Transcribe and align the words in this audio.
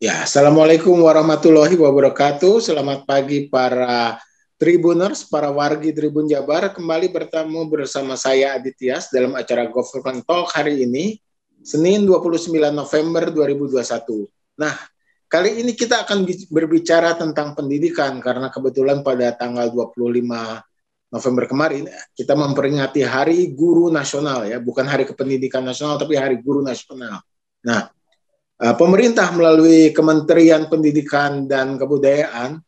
Ya, 0.00 0.24
Assalamualaikum 0.24 0.96
warahmatullahi 0.96 1.76
wabarakatuh. 1.76 2.56
Selamat 2.64 3.04
pagi 3.04 3.52
para 3.52 4.16
Tribuners, 4.56 5.28
para 5.28 5.52
wargi 5.52 5.92
Tribun 5.92 6.24
Jabar. 6.24 6.72
Kembali 6.72 7.12
bertemu 7.12 7.68
bersama 7.68 8.16
saya 8.16 8.56
Aditya 8.56 8.96
dalam 9.12 9.36
acara 9.36 9.68
Government 9.68 10.24
Talk 10.24 10.56
hari 10.56 10.88
ini, 10.88 11.20
Senin 11.60 12.08
29 12.08 12.48
November 12.72 13.28
2021. 13.28 14.24
Nah, 14.56 14.72
kali 15.28 15.60
ini 15.60 15.76
kita 15.76 16.08
akan 16.08 16.24
berbicara 16.48 17.20
tentang 17.20 17.52
pendidikan 17.52 18.24
karena 18.24 18.48
kebetulan 18.48 19.04
pada 19.04 19.36
tanggal 19.36 19.68
25 19.68 20.00
November 21.12 21.44
kemarin 21.44 21.84
kita 22.16 22.32
memperingati 22.32 23.04
Hari 23.04 23.52
Guru 23.52 23.92
Nasional 23.92 24.48
ya, 24.48 24.64
bukan 24.64 24.88
Hari 24.88 25.04
Kependidikan 25.04 25.60
Nasional 25.60 26.00
tapi 26.00 26.16
Hari 26.16 26.40
Guru 26.40 26.64
Nasional. 26.64 27.20
Nah, 27.68 27.92
pemerintah 28.60 29.32
melalui 29.32 29.88
Kementerian 29.96 30.68
Pendidikan 30.68 31.48
dan 31.48 31.80
Kebudayaan 31.80 32.60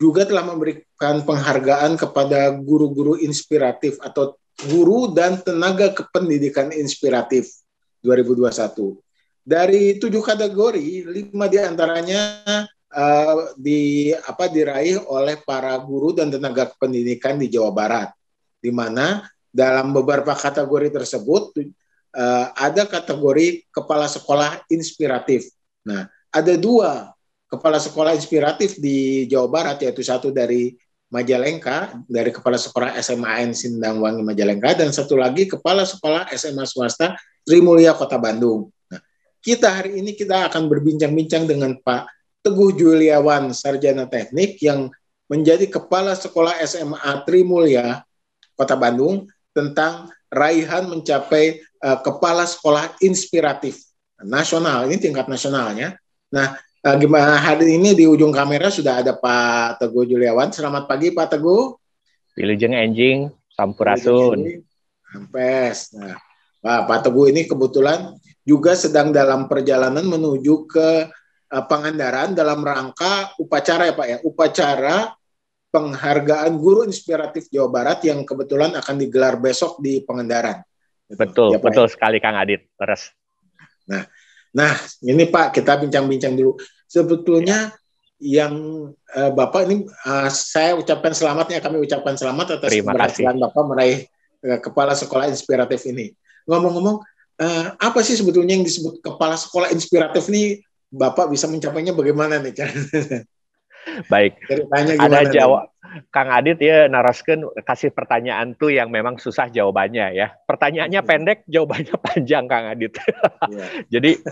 juga 0.00 0.24
telah 0.26 0.42
memberikan 0.48 1.22
penghargaan 1.22 1.94
kepada 1.94 2.50
guru-guru 2.56 3.20
inspiratif 3.20 4.00
atau 4.00 4.34
guru 4.66 5.12
dan 5.12 5.38
tenaga 5.40 5.92
kependidikan 5.92 6.72
inspiratif 6.72 7.52
2021. 8.02 8.96
Dari 9.40 9.96
tujuh 10.00 10.20
kategori, 10.24 11.04
lima 11.08 11.46
di 11.48 11.58
antaranya 11.60 12.20
uh, 12.92 13.52
di 13.56 14.12
apa 14.12 14.48
diraih 14.48 15.00
oleh 15.08 15.40
para 15.44 15.76
guru 15.80 16.12
dan 16.12 16.32
tenaga 16.32 16.72
pendidikan 16.76 17.40
di 17.40 17.48
Jawa 17.48 17.72
Barat, 17.72 18.08
di 18.60 18.72
mana 18.72 19.24
dalam 19.50 19.92
beberapa 19.92 20.32
kategori 20.32 20.92
tersebut 20.92 21.56
uh, 22.14 22.46
ada 22.54 22.86
kategori 22.86 23.66
kepala 23.70 24.06
sekolah 24.10 24.62
inspiratif. 24.70 25.50
Nah, 25.86 26.06
ada 26.30 26.54
dua 26.54 27.14
kepala 27.50 27.82
sekolah 27.82 28.14
inspiratif 28.14 28.78
di 28.78 29.26
Jawa 29.26 29.50
Barat, 29.50 29.82
yaitu 29.82 30.06
satu 30.06 30.30
dari 30.30 30.78
Majalengka, 31.10 31.98
dari 32.06 32.30
kepala 32.30 32.54
sekolah 32.54 32.94
SMAN 33.02 33.50
Sindangwangi 33.50 34.22
Majalengka, 34.22 34.78
dan 34.78 34.94
satu 34.94 35.18
lagi 35.18 35.50
kepala 35.50 35.82
sekolah 35.82 36.30
SMA 36.38 36.62
swasta 36.70 37.18
Trimulya 37.42 37.98
Kota 37.98 38.14
Bandung. 38.14 38.70
Nah, 38.86 39.02
kita 39.42 39.74
hari 39.74 39.98
ini 39.98 40.14
kita 40.14 40.46
akan 40.46 40.70
berbincang-bincang 40.70 41.50
dengan 41.50 41.74
Pak 41.82 42.06
Teguh 42.46 42.78
Juliawan, 42.78 43.50
Sarjana 43.50 44.06
Teknik 44.06 44.62
yang 44.62 44.86
menjadi 45.26 45.66
kepala 45.66 46.14
sekolah 46.14 46.62
SMA 46.62 47.26
Trimulya 47.26 48.06
Kota 48.54 48.78
Bandung 48.78 49.26
tentang 49.50 50.14
raihan 50.30 50.86
mencapai 50.86 51.58
uh, 51.82 51.98
kepala 52.00 52.46
sekolah 52.46 52.94
inspiratif 53.02 53.82
nasional 54.22 54.86
ini 54.86 54.96
tingkat 55.02 55.26
nasionalnya. 55.26 55.98
Nah, 56.30 56.54
uh, 56.86 56.96
gimana 56.96 57.36
hari 57.36 57.76
ini 57.76 57.98
di 57.98 58.06
ujung 58.06 58.30
kamera 58.30 58.70
sudah 58.70 59.02
ada 59.02 59.18
Pak 59.18 59.82
Teguh 59.82 60.06
Juliawan. 60.06 60.54
Selamat 60.54 60.86
pagi 60.86 61.10
Pak 61.10 61.36
Teguh. 61.36 61.74
Wilujeng 62.38 62.78
Enjing, 62.78 63.28
Sampurasun. 63.52 64.62
Sampes. 65.10 65.90
Nah, 65.98 66.14
Pak, 66.62 66.80
Pak 66.86 66.98
Teguh 67.10 67.34
ini 67.34 67.50
kebetulan 67.50 68.14
juga 68.46 68.78
sedang 68.78 69.10
dalam 69.10 69.50
perjalanan 69.50 70.06
menuju 70.06 70.54
ke 70.70 70.88
uh, 71.50 71.64
Pangandaran 71.66 72.32
dalam 72.38 72.62
rangka 72.62 73.34
upacara 73.36 73.90
ya 73.90 73.94
Pak 73.98 74.06
ya, 74.06 74.18
upacara 74.22 75.10
penghargaan 75.70 76.58
guru 76.58 76.82
inspiratif 76.82 77.46
Jawa 77.48 77.70
Barat 77.70 78.02
yang 78.02 78.26
kebetulan 78.26 78.74
akan 78.74 78.94
digelar 78.98 79.38
besok 79.38 79.78
di 79.78 80.02
Pangandaran. 80.02 80.60
Betul, 81.10 81.54
ya, 81.54 81.58
betul 81.58 81.86
ya? 81.86 81.90
sekali 81.90 82.18
Kang 82.18 82.38
Adit. 82.38 82.66
Terus. 82.74 83.10
Nah, 83.90 84.02
nah 84.54 84.74
ini 85.02 85.26
Pak 85.26 85.54
kita 85.54 85.78
bincang-bincang 85.78 86.34
dulu. 86.34 86.58
Sebetulnya 86.90 87.70
ya. 88.18 88.42
yang 88.42 88.54
uh, 89.14 89.30
Bapak 89.34 89.70
ini 89.70 89.86
uh, 89.86 90.30
saya 90.30 90.74
ucapkan 90.74 91.14
selamatnya 91.14 91.62
kami 91.62 91.82
ucapkan 91.82 92.14
selamat 92.18 92.60
atas 92.60 92.70
Terima 92.70 92.94
keberhasilan 92.94 93.38
kasih. 93.38 93.42
Bapak 93.46 93.62
meraih 93.66 93.98
uh, 94.46 94.58
kepala 94.58 94.92
sekolah 94.98 95.26
inspiratif 95.30 95.86
ini. 95.86 96.14
Ngomong-ngomong, 96.50 96.98
uh, 97.42 97.66
apa 97.78 98.00
sih 98.02 98.18
sebetulnya 98.18 98.58
yang 98.58 98.66
disebut 98.66 99.02
kepala 99.02 99.38
sekolah 99.38 99.70
inspiratif 99.70 100.26
ini? 100.30 100.62
Bapak 100.90 101.30
bisa 101.30 101.46
mencapainya 101.46 101.94
bagaimana 101.94 102.42
nih? 102.42 102.50
Baik. 104.08 104.36
Ada 105.00 105.28
jawab 105.32 105.70
Kang 106.14 106.30
Adit 106.30 106.62
ya 106.62 106.86
naraskan 106.86 107.50
kasih 107.66 107.90
pertanyaan 107.90 108.54
tuh 108.54 108.70
yang 108.70 108.94
memang 108.94 109.18
susah 109.18 109.50
jawabannya 109.50 110.14
ya. 110.14 110.30
Pertanyaannya 110.46 111.00
pendek, 111.02 111.38
jawabannya 111.50 111.96
panjang 112.06 112.44
Kang 112.46 112.66
Adit. 112.70 112.94
Yeah. 113.50 113.68
Jadi 113.98 114.22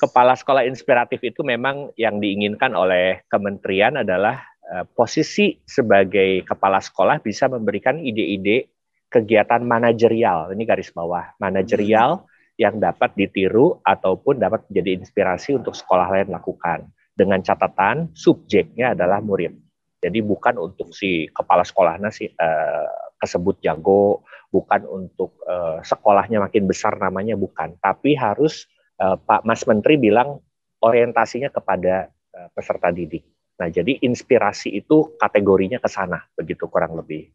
kepala 0.00 0.32
sekolah 0.32 0.64
inspiratif 0.64 1.20
itu 1.20 1.44
memang 1.44 1.92
yang 2.00 2.20
diinginkan 2.22 2.72
oleh 2.72 3.24
kementerian 3.28 4.00
adalah 4.00 4.40
uh, 4.72 4.84
posisi 4.88 5.60
sebagai 5.64 6.44
kepala 6.48 6.80
sekolah 6.80 7.20
bisa 7.20 7.52
memberikan 7.52 8.00
ide-ide 8.00 8.72
kegiatan 9.12 9.60
manajerial. 9.64 10.52
Ini 10.52 10.64
garis 10.64 10.92
bawah, 10.92 11.36
manajerial 11.40 12.24
hmm. 12.24 12.60
yang 12.60 12.80
dapat 12.80 13.12
ditiru 13.12 13.80
ataupun 13.84 14.40
dapat 14.40 14.64
menjadi 14.72 15.04
inspirasi 15.04 15.56
untuk 15.56 15.76
sekolah 15.76 16.08
lain 16.16 16.32
lakukan 16.32 16.88
dengan 17.18 17.42
catatan 17.42 18.14
subjeknya 18.14 18.94
adalah 18.94 19.18
murid. 19.18 19.50
Jadi 19.98 20.22
bukan 20.22 20.54
untuk 20.62 20.94
si 20.94 21.26
kepala 21.34 21.66
sekolahnya 21.66 22.14
si 22.14 22.30
uh, 22.30 22.86
kesebut 23.18 23.58
jago, 23.58 24.22
bukan 24.54 24.86
untuk 24.86 25.42
uh, 25.42 25.82
sekolahnya 25.82 26.38
makin 26.38 26.70
besar 26.70 26.94
namanya 27.02 27.34
bukan, 27.34 27.74
tapi 27.82 28.14
harus 28.14 28.70
uh, 29.02 29.18
Pak 29.18 29.42
Mas 29.42 29.66
Menteri 29.66 29.98
bilang 29.98 30.38
orientasinya 30.78 31.50
kepada 31.50 32.06
uh, 32.06 32.48
peserta 32.54 32.94
didik. 32.94 33.26
Nah, 33.58 33.66
jadi 33.66 33.98
inspirasi 34.06 34.70
itu 34.78 35.18
kategorinya 35.18 35.82
ke 35.82 35.90
sana, 35.90 36.22
begitu 36.38 36.70
kurang 36.70 36.94
lebih. 36.94 37.34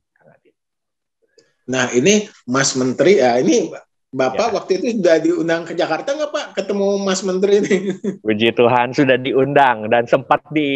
Nah, 1.64 1.88
ini 1.96 2.28
Mas 2.48 2.76
Menteri, 2.76 3.24
ya 3.24 3.40
ini 3.40 3.72
Bapak 4.14 4.54
ya. 4.54 4.54
waktu 4.54 4.72
itu 4.78 5.02
sudah 5.02 5.18
diundang 5.18 5.66
ke 5.66 5.74
Jakarta 5.74 6.14
nggak 6.14 6.30
Pak 6.30 6.46
ketemu 6.54 7.02
Mas 7.02 7.26
Menteri 7.26 7.66
ini? 7.66 7.78
Puji 8.26 8.54
Tuhan 8.54 8.94
sudah 8.94 9.18
diundang 9.18 9.90
dan 9.90 10.06
sempat 10.06 10.46
di 10.54 10.70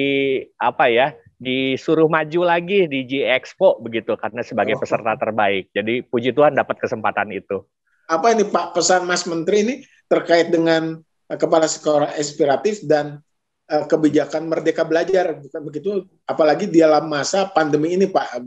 apa 0.58 0.90
ya 0.90 1.14
disuruh 1.38 2.10
maju 2.10 2.42
lagi 2.50 2.90
di 2.90 3.06
G 3.06 3.22
Expo 3.30 3.78
begitu 3.78 4.18
karena 4.18 4.42
sebagai 4.42 4.74
oh. 4.74 4.82
peserta 4.82 5.14
terbaik. 5.14 5.70
Jadi 5.70 6.02
puji 6.02 6.34
Tuhan 6.34 6.58
dapat 6.58 6.82
kesempatan 6.82 7.30
itu. 7.30 7.62
Apa 8.10 8.34
ini 8.34 8.50
Pak 8.50 8.74
pesan 8.74 9.06
Mas 9.06 9.30
Menteri 9.30 9.58
ini 9.62 9.76
terkait 10.10 10.50
dengan 10.50 10.98
uh, 11.30 11.38
kepala 11.38 11.70
sekolah 11.70 12.18
inspiratif 12.18 12.82
dan 12.90 13.22
uh, 13.70 13.86
kebijakan 13.86 14.50
Merdeka 14.50 14.82
Belajar 14.82 15.38
bukan 15.38 15.62
begitu? 15.62 15.90
Apalagi 16.26 16.66
di 16.66 16.82
dalam 16.82 17.06
masa 17.06 17.46
pandemi 17.54 17.94
ini 17.94 18.10
Pak, 18.10 18.42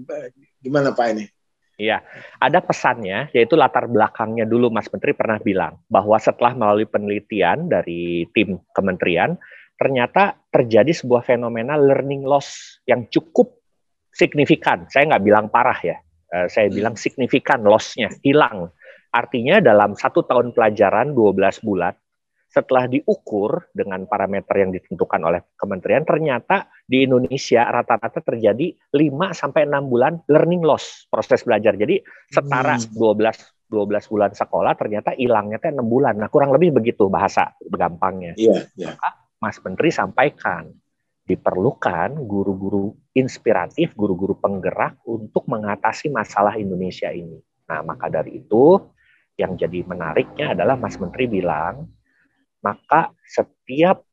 gimana 0.58 0.90
Pak 0.90 1.06
ini? 1.14 1.30
Iya, 1.80 2.04
ada 2.36 2.60
pesannya, 2.60 3.32
yaitu 3.32 3.56
latar 3.56 3.88
belakangnya 3.88 4.44
dulu 4.44 4.68
Mas 4.68 4.92
Menteri 4.92 5.16
pernah 5.16 5.40
bilang 5.40 5.80
bahwa 5.88 6.20
setelah 6.20 6.52
melalui 6.52 6.84
penelitian 6.84 7.72
dari 7.72 8.28
tim 8.36 8.60
kementerian, 8.76 9.40
ternyata 9.80 10.36
terjadi 10.52 10.92
sebuah 10.92 11.24
fenomena 11.24 11.80
learning 11.80 12.28
loss 12.28 12.76
yang 12.84 13.08
cukup 13.08 13.56
signifikan. 14.12 14.84
Saya 14.92 15.08
nggak 15.08 15.24
bilang 15.24 15.48
parah 15.48 15.80
ya, 15.80 15.96
eh, 16.36 16.52
saya 16.52 16.68
hmm. 16.68 16.76
bilang 16.76 16.94
signifikan 17.00 17.64
lossnya, 17.64 18.12
hilang. 18.20 18.68
Artinya 19.08 19.64
dalam 19.64 19.96
satu 19.96 20.28
tahun 20.28 20.52
pelajaran 20.52 21.16
12 21.16 21.64
bulan, 21.64 21.96
setelah 22.50 22.90
diukur 22.92 23.72
dengan 23.72 24.04
parameter 24.04 24.68
yang 24.68 24.70
ditentukan 24.74 25.22
oleh 25.22 25.40
kementerian 25.56 26.04
ternyata 26.04 26.68
di 26.90 27.06
Indonesia 27.06 27.70
rata-rata 27.70 28.18
terjadi 28.18 28.74
5 28.90 29.30
sampai 29.30 29.62
6 29.62 29.86
bulan 29.86 30.18
learning 30.26 30.66
loss 30.66 31.06
proses 31.06 31.46
belajar. 31.46 31.78
Jadi 31.78 32.02
setara 32.26 32.74
hmm. 32.82 32.90
12 32.98 33.70
12 33.70 34.10
bulan 34.10 34.34
sekolah 34.34 34.74
ternyata 34.74 35.14
hilangnya 35.14 35.62
teh 35.62 35.70
6 35.70 35.78
bulan. 35.86 36.18
Nah, 36.18 36.26
kurang 36.26 36.50
lebih 36.50 36.74
begitu 36.74 37.06
bahasa 37.06 37.54
gampangnya. 37.62 38.34
Iya, 38.34 38.66
yeah, 38.74 38.98
yeah. 38.98 39.14
Mas 39.38 39.62
Menteri 39.62 39.94
sampaikan 39.94 40.74
diperlukan 41.22 42.26
guru-guru 42.26 42.90
inspiratif, 43.14 43.94
guru-guru 43.94 44.34
penggerak 44.42 44.98
untuk 45.06 45.46
mengatasi 45.46 46.10
masalah 46.10 46.58
Indonesia 46.58 47.14
ini. 47.14 47.38
Nah, 47.70 47.86
maka 47.86 48.10
dari 48.10 48.42
itu 48.42 48.82
yang 49.38 49.54
jadi 49.54 49.86
menariknya 49.86 50.58
adalah 50.58 50.74
Mas 50.74 50.98
Menteri 50.98 51.30
bilang 51.30 51.86
maka 52.60 53.14
setiap 53.24 54.04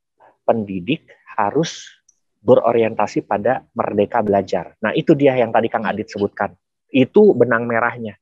pendidik 0.48 1.04
harus 1.36 1.98
berorientasi 2.42 3.26
pada 3.26 3.66
merdeka 3.74 4.22
belajar. 4.22 4.78
Nah, 4.82 4.94
itu 4.94 5.14
dia 5.18 5.36
yang 5.38 5.50
tadi 5.52 5.68
Kang 5.68 5.86
Adit 5.86 6.10
sebutkan. 6.12 6.54
Itu 6.88 7.36
benang 7.36 7.68
merahnya. 7.68 8.16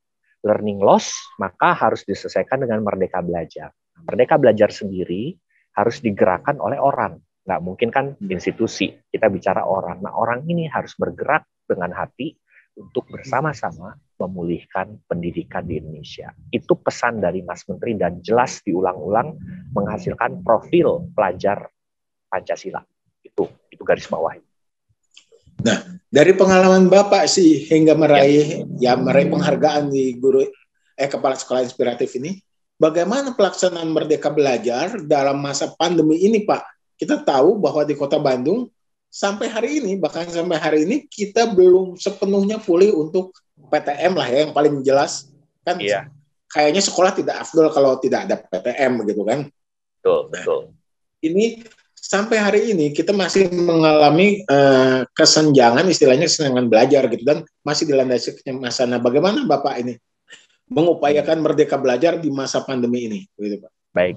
Learning 0.46 0.78
loss, 0.78 1.12
maka 1.42 1.74
harus 1.74 2.06
diselesaikan 2.06 2.62
dengan 2.62 2.82
merdeka 2.82 3.22
belajar. 3.22 3.74
Merdeka 4.06 4.38
belajar 4.38 4.70
sendiri 4.70 5.34
harus 5.74 5.98
digerakkan 6.00 6.60
oleh 6.62 6.78
orang. 6.78 7.18
Nggak 7.46 7.60
mungkin 7.62 7.88
kan 7.94 8.06
institusi, 8.26 8.90
kita 9.10 9.30
bicara 9.30 9.62
orang. 9.62 10.02
Nah, 10.02 10.14
orang 10.14 10.42
ini 10.46 10.66
harus 10.66 10.94
bergerak 10.98 11.46
dengan 11.66 11.94
hati 11.94 12.34
untuk 12.76 13.08
bersama-sama 13.08 13.96
memulihkan 14.20 15.00
pendidikan 15.08 15.64
di 15.64 15.80
Indonesia. 15.80 16.32
Itu 16.52 16.76
pesan 16.76 17.24
dari 17.24 17.40
Mas 17.40 17.64
Menteri 17.64 17.96
dan 17.96 18.20
jelas 18.20 18.60
diulang-ulang 18.64 19.36
menghasilkan 19.72 20.44
profil 20.44 21.08
pelajar 21.16 21.68
Pancasila. 22.28 22.84
Itu 23.26 23.50
itu 23.68 23.82
garis 23.82 24.06
bawah. 24.06 24.38
Nah, 25.66 25.78
dari 26.12 26.32
pengalaman 26.36 26.86
Bapak 26.86 27.26
sih 27.26 27.66
hingga 27.66 27.96
meraih 27.96 28.66
ya, 28.78 28.92
ya 28.94 29.00
meraih 29.00 29.26
penghargaan 29.32 29.90
di 29.90 30.14
guru 30.14 30.44
eh 30.96 31.08
kepala 31.10 31.36
sekolah 31.36 31.64
inspiratif 31.64 32.14
ini, 32.16 32.40
bagaimana 32.78 33.36
pelaksanaan 33.36 33.88
Merdeka 33.90 34.32
Belajar 34.32 34.96
dalam 35.04 35.40
masa 35.40 35.72
pandemi 35.76 36.22
ini, 36.24 36.44
Pak? 36.44 36.62
Kita 36.96 37.20
tahu 37.20 37.60
bahwa 37.60 37.84
di 37.84 37.92
Kota 37.92 38.16
Bandung 38.16 38.72
sampai 39.16 39.48
hari 39.48 39.80
ini 39.80 39.96
bahkan 39.96 40.28
sampai 40.28 40.60
hari 40.60 40.84
ini 40.84 41.08
kita 41.08 41.48
belum 41.48 41.96
sepenuhnya 41.96 42.60
pulih 42.60 42.92
untuk 42.92 43.32
PTM 43.56 44.12
lah 44.12 44.28
ya 44.28 44.38
yang 44.44 44.52
paling 44.52 44.84
jelas 44.84 45.32
kan 45.64 45.80
iya. 45.80 46.12
kayaknya 46.52 46.84
sekolah 46.84 47.16
tidak 47.16 47.40
afdol 47.40 47.72
kalau 47.72 47.96
tidak 47.96 48.28
ada 48.28 48.36
PTM 48.36 49.00
begitu 49.00 49.22
kan 49.24 49.48
betul 49.96 50.20
betul 50.28 50.60
ini 51.24 51.64
sampai 52.06 52.38
hari 52.38 52.60
ini 52.70 52.94
kita 52.94 53.10
masih 53.10 53.50
mengalami 53.50 54.46
uh, 54.46 55.02
kesenjangan 55.10 55.82
istilahnya 55.90 56.30
kesenjangan 56.30 56.70
belajar 56.70 57.10
gitu 57.10 57.26
dan 57.26 57.42
masih 57.66 57.90
dilandasi 57.90 58.38
masa. 58.54 58.86
Nah 58.86 59.02
bagaimana 59.02 59.42
Bapak 59.42 59.74
ini 59.82 59.98
mengupayakan 60.70 61.42
merdeka 61.42 61.74
belajar 61.74 62.22
di 62.22 62.30
masa 62.30 62.62
pandemi 62.62 63.10
ini? 63.10 63.20
Begitu 63.34 63.66
Pak. 63.66 63.70
Baik. 63.90 64.16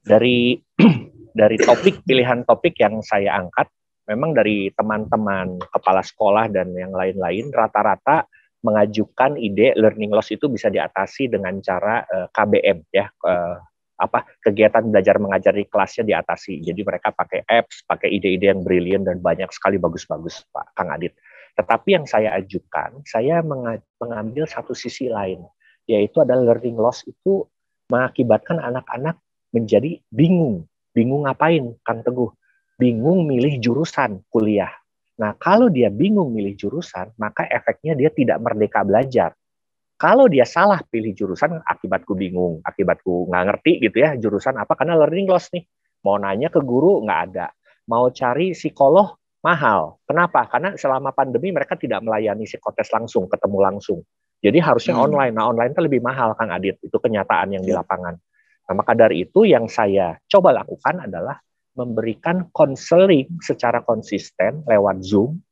Dari 0.00 0.56
dari 1.40 1.56
topik 1.60 2.00
pilihan 2.08 2.48
topik 2.48 2.80
yang 2.80 3.04
saya 3.04 3.36
angkat 3.36 3.68
memang 4.08 4.32
dari 4.32 4.72
teman-teman 4.72 5.60
kepala 5.70 6.00
sekolah 6.00 6.48
dan 6.50 6.72
yang 6.72 6.90
lain-lain 6.90 7.52
rata-rata 7.52 8.26
mengajukan 8.60 9.40
ide 9.40 9.72
learning 9.78 10.12
loss 10.12 10.32
itu 10.32 10.50
bisa 10.50 10.68
diatasi 10.68 11.32
dengan 11.32 11.60
cara 11.64 12.04
uh, 12.04 12.26
eh, 12.26 12.28
KBM 12.28 12.78
ya 12.92 13.08
uh, 13.24 13.56
apa 14.00 14.24
kegiatan 14.40 14.88
belajar 14.88 15.20
mengajar 15.20 15.52
di 15.52 15.68
kelasnya 15.68 16.08
diatasi. 16.08 16.64
Jadi 16.64 16.80
mereka 16.80 17.12
pakai 17.12 17.44
apps, 17.44 17.84
pakai 17.84 18.08
ide-ide 18.08 18.56
yang 18.56 18.64
brilian 18.64 19.04
dan 19.04 19.20
banyak 19.20 19.52
sekali 19.52 19.76
bagus-bagus 19.76 20.48
Pak 20.48 20.72
Kang 20.72 20.88
Adit. 20.88 21.12
Tetapi 21.60 21.88
yang 22.00 22.06
saya 22.08 22.32
ajukan, 22.40 23.04
saya 23.04 23.44
mengambil 24.00 24.48
satu 24.48 24.72
sisi 24.72 25.12
lain, 25.12 25.44
yaitu 25.84 26.24
adalah 26.24 26.56
learning 26.56 26.80
loss 26.80 27.04
itu 27.04 27.44
mengakibatkan 27.92 28.56
anak-anak 28.62 29.20
menjadi 29.52 30.00
bingung. 30.08 30.64
Bingung 30.96 31.28
ngapain, 31.28 31.76
Kang 31.84 32.00
Teguh? 32.00 32.32
Bingung 32.80 33.28
milih 33.28 33.60
jurusan 33.60 34.24
kuliah. 34.32 34.72
Nah, 35.20 35.36
kalau 35.36 35.68
dia 35.68 35.92
bingung 35.92 36.32
milih 36.32 36.56
jurusan, 36.56 37.12
maka 37.20 37.44
efeknya 37.44 37.92
dia 37.92 38.08
tidak 38.08 38.40
merdeka 38.40 38.80
belajar. 38.80 39.36
Kalau 40.00 40.32
dia 40.32 40.48
salah 40.48 40.80
pilih 40.80 41.12
jurusan, 41.12 41.60
akibatku 41.60 42.16
bingung, 42.16 42.64
akibatku 42.64 43.28
nggak 43.28 43.44
ngerti 43.52 43.84
gitu 43.84 44.00
ya 44.00 44.16
jurusan 44.16 44.56
apa 44.56 44.72
karena 44.72 44.96
learning 44.96 45.28
loss 45.28 45.52
nih. 45.52 45.68
Mau 46.08 46.16
nanya 46.16 46.48
ke 46.48 46.64
guru 46.64 47.04
nggak 47.04 47.20
ada, 47.28 47.52
mau 47.84 48.08
cari 48.08 48.56
psikolog 48.56 49.20
mahal. 49.44 50.00
Kenapa? 50.08 50.48
Karena 50.48 50.72
selama 50.72 51.12
pandemi 51.12 51.52
mereka 51.52 51.76
tidak 51.76 52.00
melayani 52.00 52.48
psikotes 52.48 52.88
langsung, 52.88 53.28
ketemu 53.28 53.58
langsung. 53.60 54.00
Jadi 54.40 54.56
harusnya 54.56 54.96
hmm. 54.96 55.04
online. 55.04 55.34
Nah 55.36 55.44
online 55.52 55.76
itu 55.76 55.82
lebih 55.84 56.00
mahal, 56.00 56.32
Kang 56.32 56.48
Adit. 56.48 56.80
Itu 56.80 56.96
kenyataan 56.96 57.52
yang 57.52 57.60
di 57.60 57.76
iya. 57.76 57.84
lapangan. 57.84 58.16
Nah 58.72 58.74
maka 58.76 58.96
dari 58.96 59.28
itu 59.28 59.44
yang 59.44 59.68
saya 59.68 60.16
coba 60.24 60.56
lakukan 60.56 61.04
adalah 61.04 61.36
memberikan 61.76 62.48
konseling 62.56 63.36
secara 63.44 63.84
konsisten 63.84 64.64
lewat 64.64 65.04
Zoom 65.04 65.44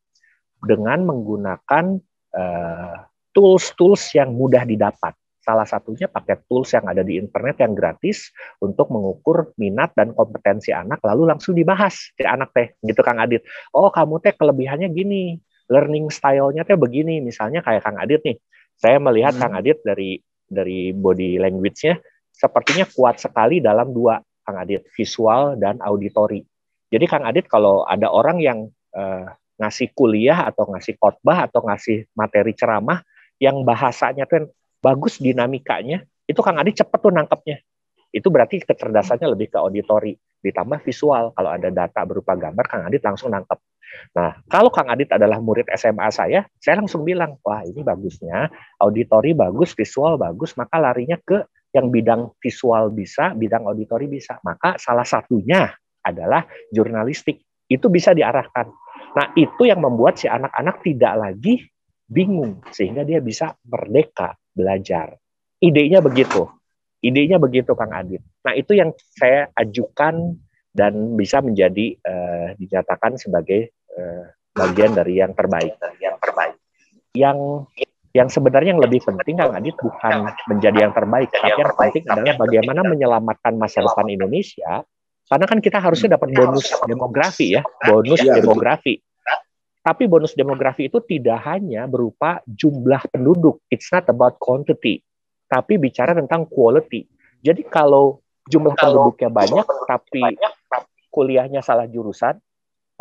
dengan 0.65 1.05
menggunakan 1.05 2.01
uh, 2.33 2.95
tools-tools 3.39 4.11
yang 4.19 4.35
mudah 4.35 4.67
didapat. 4.67 5.15
Salah 5.39 5.63
satunya 5.63 6.11
pakai 6.11 6.43
tools 6.43 6.75
yang 6.75 6.83
ada 6.91 6.99
di 6.99 7.15
internet 7.15 7.63
yang 7.63 7.71
gratis 7.71 8.35
untuk 8.59 8.91
mengukur 8.91 9.55
minat 9.55 9.95
dan 9.95 10.11
kompetensi 10.11 10.75
anak 10.75 10.99
lalu 11.07 11.31
langsung 11.31 11.55
dibahas 11.55 12.11
si 12.11 12.27
anak 12.27 12.51
teh 12.51 12.75
gitu 12.83 12.99
Kang 12.99 13.23
Adit. 13.23 13.47
Oh 13.71 13.87
kamu 13.87 14.19
teh 14.19 14.35
kelebihannya 14.35 14.91
gini, 14.91 15.39
learning 15.71 16.11
style-nya 16.11 16.67
teh 16.67 16.75
begini. 16.75 17.23
Misalnya 17.23 17.63
kayak 17.63 17.87
Kang 17.87 17.95
Adit 17.95 18.19
nih, 18.27 18.35
saya 18.75 18.99
melihat 18.99 19.39
hmm. 19.39 19.41
Kang 19.41 19.55
Adit 19.55 19.79
dari 19.87 20.19
dari 20.43 20.91
body 20.91 21.39
language-nya 21.39 21.95
sepertinya 22.35 22.83
kuat 22.91 23.23
sekali 23.23 23.63
dalam 23.63 23.95
dua 23.95 24.19
Kang 24.43 24.59
Adit, 24.59 24.91
visual 24.91 25.55
dan 25.55 25.79
auditori. 25.79 26.43
Jadi 26.91 27.05
Kang 27.07 27.23
Adit 27.23 27.47
kalau 27.47 27.87
ada 27.87 28.11
orang 28.11 28.43
yang 28.43 28.67
uh, 28.91 29.31
ngasih 29.55 29.95
kuliah 29.95 30.45
atau 30.45 30.67
ngasih 30.71 30.99
khotbah 30.99 31.47
atau 31.47 31.63
ngasih 31.63 32.11
materi 32.15 32.53
ceramah 32.53 33.01
yang 33.39 33.63
bahasanya 33.63 34.27
tuh 34.27 34.51
bagus 34.83 35.19
dinamikanya, 35.19 36.03
itu 36.27 36.39
Kang 36.43 36.59
Adi 36.59 36.75
cepet 36.75 36.99
tuh 36.99 37.11
nangkepnya. 37.11 37.57
Itu 38.09 38.33
berarti 38.33 38.61
kecerdasannya 38.61 39.27
lebih 39.31 39.53
ke 39.53 39.57
auditori, 39.57 40.13
ditambah 40.41 40.81
visual. 40.81 41.33
Kalau 41.33 41.49
ada 41.49 41.69
data 41.69 42.01
berupa 42.05 42.33
gambar, 42.33 42.65
Kang 42.65 42.83
Adit 42.85 43.01
langsung 43.05 43.29
nangkep. 43.33 43.59
Nah, 44.17 44.37
kalau 44.49 44.69
Kang 44.69 44.89
Adit 44.89 45.09
adalah 45.13 45.41
murid 45.41 45.69
SMA 45.73 46.09
saya, 46.09 46.45
saya 46.57 46.75
langsung 46.81 47.05
bilang, 47.05 47.37
wah 47.41 47.61
ini 47.65 47.81
bagusnya, 47.81 48.49
auditori 48.81 49.33
bagus, 49.33 49.73
visual 49.77 50.17
bagus, 50.17 50.57
maka 50.57 50.77
larinya 50.81 51.17
ke 51.21 51.45
yang 51.69 51.93
bidang 51.93 52.33
visual 52.41 52.89
bisa, 52.89 53.37
bidang 53.37 53.65
auditori 53.69 54.09
bisa. 54.09 54.41
Maka 54.41 54.77
salah 54.81 55.05
satunya 55.05 55.69
adalah 56.01 56.45
jurnalistik. 56.73 57.45
Itu 57.69 57.93
bisa 57.93 58.17
diarahkan. 58.17 58.73
Nah, 59.13 59.25
itu 59.37 59.69
yang 59.69 59.81
membuat 59.81 60.17
si 60.17 60.25
anak-anak 60.25 60.81
tidak 60.81 61.13
lagi 61.17 61.69
bingung 62.09 62.65
sehingga 62.73 63.05
dia 63.05 63.21
bisa 63.21 63.53
merdeka 63.69 64.33
belajar. 64.49 65.13
Idenya 65.61 66.01
begitu. 66.01 66.49
Idenya 66.99 67.39
begitu 67.39 67.77
Kang 67.77 67.93
Adit. 67.95 68.19
Nah, 68.43 68.57
itu 68.57 68.75
yang 68.75 68.91
saya 69.15 69.47
ajukan 69.55 70.35
dan 70.73 71.15
bisa 71.15 71.39
menjadi 71.39 71.95
uh, 72.01 72.47
dinyatakan 72.59 73.15
sebagai 73.15 73.71
uh, 73.95 74.27
bagian 74.51 74.97
dari 74.97 75.21
yang 75.21 75.31
terbaik, 75.31 75.79
yang 76.01 76.17
terbaik. 76.19 76.57
Yang 77.15 77.37
yang 78.09 78.27
sebenarnya 78.27 78.73
yang 78.73 78.81
lebih 78.81 79.05
penting 79.05 79.37
Kang 79.37 79.53
Adit 79.53 79.77
bukan 79.77 80.33
menjadi 80.49 80.89
yang 80.89 80.93
terbaik, 80.97 81.29
tapi 81.29 81.55
yang 81.55 81.73
penting 81.77 82.03
adalah 82.09 82.35
bagaimana 82.35 82.81
menyelamatkan 82.83 83.53
masa 83.55 83.85
depan 83.85 84.09
Indonesia. 84.09 84.83
Karena 85.29 85.45
kan 85.45 85.61
kita 85.61 85.77
harusnya 85.77 86.17
dapat 86.17 86.33
bonus 86.33 86.73
demografi 86.89 87.53
ya, 87.53 87.61
bonus 87.85 88.17
ya, 88.25 88.33
demografi. 88.41 88.97
Tapi 89.89 90.05
bonus 90.05 90.37
demografi 90.37 90.85
itu 90.85 91.01
tidak 91.01 91.41
hanya 91.49 91.89
berupa 91.89 92.45
jumlah 92.45 93.09
penduduk. 93.09 93.65
It's 93.73 93.89
not 93.89 94.05
about 94.05 94.37
quantity. 94.37 95.01
Tapi 95.49 95.81
bicara 95.81 96.13
tentang 96.13 96.45
quality. 96.45 97.09
Jadi 97.41 97.65
kalau 97.65 98.21
jumlah 98.45 98.77
kalau 98.77 99.09
penduduknya 99.09 99.33
banyak, 99.33 99.65
tapi 99.89 100.21
banyak, 100.21 100.53
kuliahnya 101.09 101.65
salah 101.65 101.89
jurusan, 101.89 102.37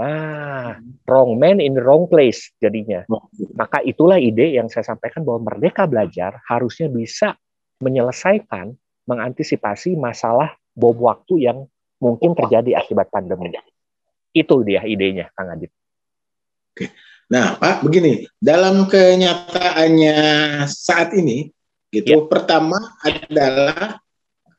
ah, 0.01 0.81
wrong 1.05 1.37
man 1.37 1.61
in 1.61 1.77
the 1.77 1.85
wrong 1.85 2.09
place 2.09 2.57
jadinya. 2.57 3.05
Maka 3.53 3.85
itulah 3.85 4.17
ide 4.17 4.57
yang 4.57 4.73
saya 4.73 4.89
sampaikan 4.89 5.29
bahwa 5.29 5.45
Merdeka 5.45 5.85
Belajar 5.85 6.41
harusnya 6.49 6.89
bisa 6.89 7.37
menyelesaikan, 7.85 8.73
mengantisipasi 9.05 9.93
masalah 9.93 10.57
bom 10.73 10.97
waktu 10.97 11.53
yang 11.53 11.69
mungkin 12.01 12.33
terjadi 12.33 12.81
akibat 12.81 13.13
pandemi. 13.13 13.53
Itu 14.33 14.65
dia 14.65 14.89
idenya, 14.89 15.29
Kang 15.37 15.53
Adit. 15.53 15.78
Oke. 16.79 16.95
Nah, 17.27 17.59
Pak, 17.59 17.83
begini, 17.83 18.23
dalam 18.39 18.87
kenyataannya 18.87 20.19
saat 20.71 21.11
ini, 21.19 21.51
gitu, 21.91 22.23
ya. 22.23 22.31
pertama 22.31 22.79
adalah 23.03 23.99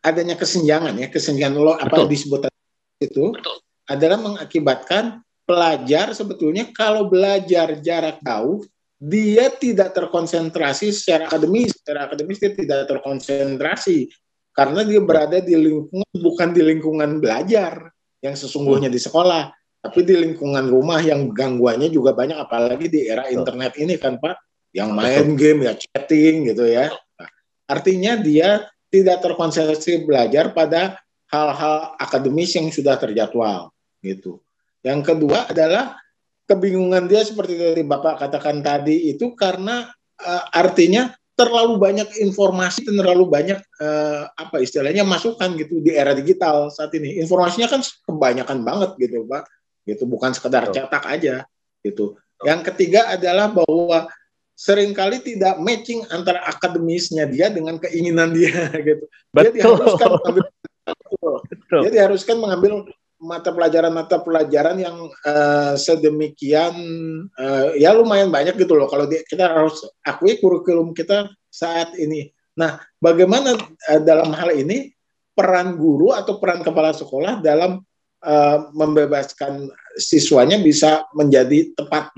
adanya 0.03 0.35
kesenjangan 0.35 0.99
ya, 0.99 1.07
kesenjangan 1.07 1.55
lo 1.55 1.79
apa 1.79 2.03
disebut 2.03 2.51
itu 2.99 3.31
Betul. 3.31 3.57
adalah 3.87 4.19
mengakibatkan 4.19 5.23
pelajar 5.47 6.11
sebetulnya 6.11 6.67
kalau 6.75 7.07
belajar 7.07 7.79
jarak 7.79 8.19
jauh 8.21 8.67
dia 8.99 9.47
tidak 9.55 9.95
terkonsentrasi 9.95 10.91
secara 10.91 11.31
akademis, 11.31 11.71
secara 11.79 12.11
akademis 12.11 12.37
dia 12.43 12.51
tidak 12.51 12.83
terkonsentrasi 12.91 14.11
karena 14.51 14.83
dia 14.83 14.99
berada 14.99 15.39
di 15.39 15.55
lingkungan 15.55 16.11
bukan 16.19 16.51
di 16.51 16.61
lingkungan 16.67 17.23
belajar 17.23 17.95
yang 18.19 18.35
sesungguhnya 18.35 18.91
di 18.91 18.99
sekolah 18.99 19.55
tapi 19.79 20.03
di 20.03 20.11
lingkungan 20.11 20.67
rumah 20.67 20.99
yang 20.99 21.31
gangguannya 21.31 21.87
juga 21.87 22.11
banyak 22.11 22.35
apalagi 22.35 22.91
di 22.91 23.07
era 23.07 23.31
internet 23.31 23.79
ini 23.79 23.95
kan 23.95 24.19
Pak. 24.19 24.35
Yang 24.75 24.89
main 24.93 25.27
game 25.33 25.59
ya 25.65 25.73
chatting 25.73 26.45
gitu 26.51 26.67
ya. 26.67 26.91
Nah, 26.91 27.29
artinya 27.65 28.19
dia 28.19 28.69
tidak 28.91 29.23
terkonsentrasi 29.23 30.05
belajar 30.05 30.53
pada 30.53 30.99
hal-hal 31.31 31.95
akademis 31.97 32.53
yang 32.53 32.69
sudah 32.69 32.99
terjadwal 32.99 33.71
gitu. 34.03 34.43
Yang 34.85 35.15
kedua 35.15 35.49
adalah 35.49 35.97
kebingungan 36.45 37.09
dia 37.09 37.23
seperti 37.25 37.57
tadi 37.57 37.81
Bapak 37.81 38.19
katakan 38.19 38.61
tadi 38.61 39.09
itu 39.09 39.33
karena 39.33 39.89
uh, 40.21 40.43
artinya 40.53 41.09
terlalu 41.33 41.79
banyak 41.79 42.19
informasi 42.19 42.83
dan 42.83 42.99
terlalu 42.99 43.25
banyak 43.31 43.59
uh, 43.79 44.27
apa 44.35 44.59
istilahnya 44.59 45.07
masukan 45.07 45.55
gitu 45.55 45.79
di 45.79 45.95
era 45.95 46.11
digital 46.11 46.67
saat 46.67 46.91
ini. 46.99 47.15
Informasinya 47.23 47.71
kan 47.71 47.81
kebanyakan 48.05 48.59
banget 48.61 48.91
gitu 48.99 49.23
Pak 49.23 49.58
gitu. 49.89 50.05
Bukan 50.05 50.31
sekedar 50.37 50.69
cetak 50.69 51.03
aja 51.09 51.45
gitu. 51.81 52.19
Yang 52.45 52.71
ketiga 52.71 53.11
adalah 53.11 53.51
bahwa 53.51 54.07
sering 54.59 54.91
kali 54.91 55.23
tidak 55.23 55.55
matching 55.63 56.03
antara 56.11 56.43
akademisnya 56.43 57.23
dia 57.31 57.47
dengan 57.47 57.79
keinginan 57.79 58.35
dia 58.35 58.67
gitu. 58.87 59.05
Dia 59.35 59.51
diharuskan 59.55 60.09
mengambil 60.19 60.45
Betul. 61.47 61.79
dia 61.85 61.91
diharuskan 62.01 62.37
mengambil 62.41 62.73
mata 63.19 63.51
pelajaran-mata 63.51 64.15
pelajaran 64.23 64.79
yang 64.79 64.97
uh, 65.27 65.75
sedemikian 65.75 66.73
uh, 67.35 67.75
ya 67.75 67.91
lumayan 67.91 68.31
banyak 68.31 68.55
gitu 68.55 68.79
loh. 68.79 68.87
Kalau 68.87 69.05
di, 69.07 69.19
kita 69.27 69.47
harus 69.47 69.83
akui 70.07 70.39
kurikulum 70.39 70.95
kita 70.95 71.27
saat 71.51 71.95
ini. 71.99 72.31
Nah, 72.55 72.79
bagaimana 73.03 73.59
uh, 73.59 74.01
dalam 74.01 74.31
hal 74.31 74.55
ini 74.55 74.95
peran 75.35 75.75
guru 75.75 76.15
atau 76.15 76.39
peran 76.39 76.63
kepala 76.63 76.95
sekolah 76.95 77.43
dalam 77.43 77.83
uh, 78.23 78.71
membebaskan 78.75 79.71
siswanya 79.95 80.59
bisa 80.59 81.07
menjadi 81.15 81.71
tepat 81.75 82.11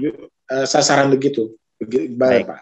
uh, 0.49 0.65
sasaran 0.65 1.09
begitu. 1.13 1.53
Baik, 2.17 2.45
Pak. 2.45 2.61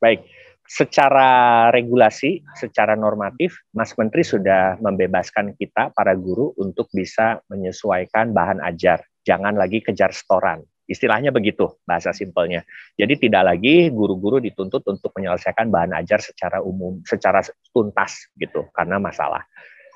Baik. 0.00 0.20
Secara 0.68 1.68
regulasi, 1.72 2.44
secara 2.52 2.92
normatif, 2.92 3.56
Mas 3.72 3.96
Menteri 3.96 4.20
sudah 4.20 4.76
membebaskan 4.84 5.56
kita 5.56 5.96
para 5.96 6.12
guru 6.12 6.52
untuk 6.60 6.92
bisa 6.92 7.40
menyesuaikan 7.48 8.36
bahan 8.36 8.60
ajar. 8.60 9.00
Jangan 9.24 9.56
lagi 9.56 9.80
kejar 9.80 10.12
setoran. 10.12 10.60
Istilahnya 10.88 11.32
begitu 11.32 11.72
bahasa 11.84 12.12
simpelnya. 12.16 12.64
Jadi 12.96 13.28
tidak 13.28 13.48
lagi 13.48 13.92
guru-guru 13.92 14.40
dituntut 14.40 14.84
untuk 14.88 15.12
menyelesaikan 15.16 15.68
bahan 15.68 15.92
ajar 16.00 16.20
secara 16.20 16.64
umum, 16.64 17.00
secara 17.04 17.44
tuntas 17.72 18.28
gitu 18.36 18.68
karena 18.72 18.96
masalah. 18.96 19.44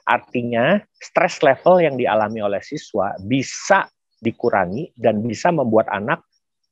Artinya 0.03 0.83
stres 0.99 1.41
level 1.43 1.83
yang 1.83 1.95
dialami 1.95 2.43
oleh 2.43 2.63
siswa 2.63 3.15
bisa 3.23 3.87
dikurangi 4.23 4.95
dan 4.95 5.23
bisa 5.23 5.51
membuat 5.51 5.91
anak 5.91 6.23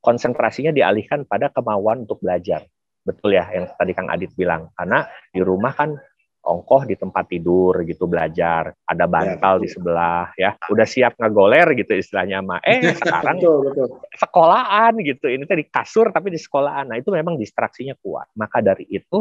konsentrasinya 0.00 0.72
dialihkan 0.72 1.28
pada 1.28 1.50
kemauan 1.52 2.08
untuk 2.08 2.22
belajar. 2.22 2.64
Betul 3.04 3.36
ya 3.36 3.46
yang 3.52 3.70
tadi 3.74 3.92
Kang 3.92 4.08
Adit 4.08 4.32
bilang. 4.34 4.72
Karena 4.74 5.04
di 5.30 5.40
rumah 5.42 5.72
kan 5.76 5.94
ongkoh 6.40 6.88
di 6.88 6.96
tempat 6.96 7.28
tidur 7.28 7.84
gitu 7.84 8.08
belajar, 8.08 8.72
ada 8.88 9.04
ya, 9.04 9.10
bantal 9.12 9.60
ya, 9.60 9.62
di 9.62 9.68
sebelah 9.68 10.24
ya, 10.40 10.50
udah 10.72 10.86
siap 10.88 11.12
ngegoler 11.20 11.76
gitu 11.76 11.92
istilahnya 11.92 12.40
mah. 12.40 12.60
Eh 12.64 12.80
sekarang 13.00 13.36
betul, 13.38 13.58
betul. 13.68 13.88
sekolahan 14.16 14.92
gitu, 15.04 15.26
ini 15.28 15.44
tadi 15.44 15.68
kasur 15.68 16.08
tapi 16.10 16.32
di 16.32 16.40
sekolahan. 16.40 16.88
Nah 16.88 16.96
itu 16.96 17.12
memang 17.12 17.36
distraksinya 17.36 17.92
kuat. 18.00 18.32
Maka 18.40 18.64
dari 18.64 18.88
itu 18.88 19.20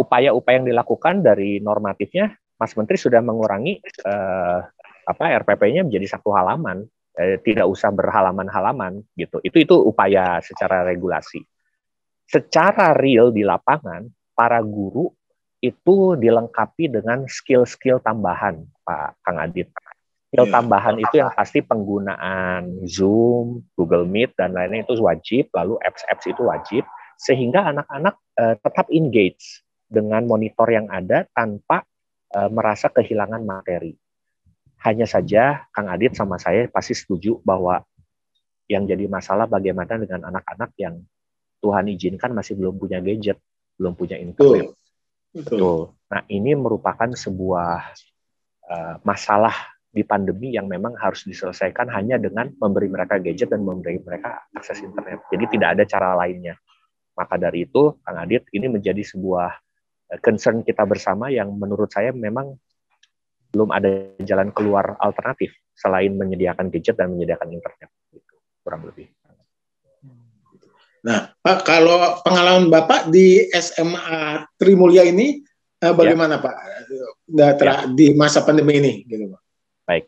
upaya-upaya 0.00 0.64
yang 0.64 0.68
dilakukan 0.72 1.20
dari 1.20 1.60
normatifnya, 1.60 2.32
Mas 2.60 2.76
Menteri 2.76 3.00
sudah 3.00 3.24
mengurangi 3.24 3.80
eh, 3.80 4.60
apa 5.08 5.22
RPP-nya 5.40 5.88
menjadi 5.88 6.20
satu 6.20 6.36
halaman, 6.36 6.84
eh, 7.16 7.40
tidak 7.40 7.64
usah 7.66 7.88
berhalaman-halaman 7.88 9.00
gitu. 9.16 9.40
Itu 9.40 9.56
itu 9.64 9.74
upaya 9.80 10.44
secara 10.44 10.84
regulasi. 10.84 11.40
Secara 12.28 12.92
real 12.94 13.32
di 13.32 13.42
lapangan, 13.42 14.06
para 14.36 14.60
guru 14.60 15.10
itu 15.60 16.14
dilengkapi 16.16 16.88
dengan 16.88 17.26
skill-skill 17.26 18.00
tambahan, 18.00 18.64
Pak 18.84 19.24
Kang 19.24 19.40
Adit. 19.40 19.68
Skill 20.30 20.46
yeah. 20.46 20.54
tambahan 20.54 20.96
itu 21.02 21.14
yang 21.18 21.34
pasti 21.34 21.58
penggunaan 21.60 22.86
Zoom, 22.86 23.66
Google 23.74 24.06
Meet, 24.06 24.38
dan 24.38 24.54
lainnya 24.54 24.86
itu 24.86 24.94
wajib, 25.02 25.50
lalu 25.52 25.74
apps-apps 25.82 26.30
itu 26.30 26.46
wajib, 26.46 26.86
sehingga 27.18 27.66
anak-anak 27.66 28.14
uh, 28.38 28.54
tetap 28.62 28.86
engage 28.94 29.66
dengan 29.90 30.24
monitor 30.24 30.70
yang 30.70 30.86
ada 30.86 31.26
tanpa 31.34 31.82
merasa 32.30 32.86
kehilangan 32.86 33.42
materi. 33.42 33.98
Hanya 34.80 35.04
saja 35.04 35.66
Kang 35.74 35.90
Adit 35.90 36.14
sama 36.16 36.38
saya 36.38 36.70
pasti 36.70 36.94
setuju 36.96 37.42
bahwa 37.42 37.82
yang 38.70 38.86
jadi 38.86 39.10
masalah 39.10 39.50
bagaimana 39.50 39.98
dengan 39.98 40.30
anak-anak 40.30 40.70
yang 40.78 41.02
Tuhan 41.60 41.90
izinkan 41.90 42.32
masih 42.32 42.54
belum 42.54 42.78
punya 42.78 43.02
gadget, 43.02 43.36
belum 43.76 43.98
punya 43.98 44.16
internet. 44.16 44.72
Betul. 45.34 45.94
Nah, 46.10 46.22
ini 46.30 46.54
merupakan 46.54 47.10
sebuah 47.10 47.70
uh, 48.70 48.94
masalah 49.02 49.52
di 49.90 50.06
pandemi 50.06 50.54
yang 50.54 50.70
memang 50.70 50.94
harus 50.94 51.26
diselesaikan 51.26 51.90
hanya 51.90 52.14
dengan 52.14 52.50
memberi 52.54 52.86
mereka 52.86 53.18
gadget 53.18 53.50
dan 53.50 53.66
memberi 53.66 53.98
mereka 53.98 54.46
akses 54.54 54.86
internet. 54.86 55.26
Jadi 55.30 55.44
tidak 55.58 55.68
ada 55.74 55.84
cara 55.86 56.14
lainnya. 56.14 56.54
Maka 57.18 57.34
dari 57.36 57.66
itu, 57.66 57.98
Kang 58.06 58.22
Adit, 58.22 58.46
ini 58.54 58.70
menjadi 58.70 59.02
sebuah 59.02 59.50
eh, 59.50 59.58
concern 60.18 60.66
kita 60.66 60.82
bersama 60.82 61.30
yang 61.30 61.54
menurut 61.54 61.86
saya 61.86 62.10
memang 62.10 62.58
belum 63.54 63.70
ada 63.70 64.18
jalan 64.22 64.50
keluar 64.50 64.98
alternatif 64.98 65.54
selain 65.74 66.14
menyediakan 66.14 66.70
gadget 66.70 66.98
dan 66.98 67.14
menyediakan 67.14 67.50
internet. 67.54 67.90
Gitu, 68.10 68.34
kurang 68.66 68.82
lebih. 68.86 69.06
Nah, 71.00 71.32
Pak, 71.40 71.64
kalau 71.64 72.20
pengalaman 72.20 72.68
Bapak 72.68 73.08
di 73.08 73.48
SMA 73.56 74.44
Trimulya 74.60 75.06
ini 75.08 75.40
eh, 75.80 75.94
bagaimana 75.96 76.36
ya. 76.36 76.44
Pak 76.44 76.54
ya. 77.64 77.74
di 77.88 78.12
masa 78.12 78.44
pandemi 78.44 78.76
ini? 78.82 78.92
Gitu, 79.08 79.32
Pak. 79.32 79.40
Baik, 79.88 80.04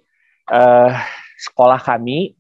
uh, 0.53 0.93
sekolah 1.41 1.81
kami 1.81 2.37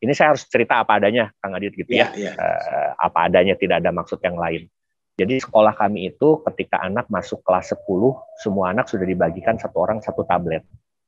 ini 0.00 0.12
saya 0.12 0.32
harus 0.32 0.48
cerita 0.48 0.80
apa 0.80 0.96
adanya, 0.96 1.32
Kang 1.40 1.56
Adit 1.56 1.76
gitu 1.76 1.92
ya. 1.92 2.12
ya. 2.16 2.30
ya. 2.30 2.32
Uh, 2.36 2.90
apa 3.00 3.28
adanya, 3.28 3.52
tidak 3.56 3.84
ada 3.84 3.90
maksud 3.92 4.20
yang 4.24 4.36
lain. 4.36 4.68
Jadi 5.16 5.40
sekolah 5.40 5.72
kami 5.72 6.12
itu 6.12 6.44
ketika 6.44 6.84
anak 6.84 7.08
masuk 7.08 7.40
kelas 7.40 7.72
10, 7.72 7.88
semua 8.36 8.68
anak 8.76 8.84
sudah 8.92 9.08
dibagikan 9.08 9.56
satu 9.56 9.80
orang 9.80 10.04
satu 10.04 10.28
tablet 10.28 10.60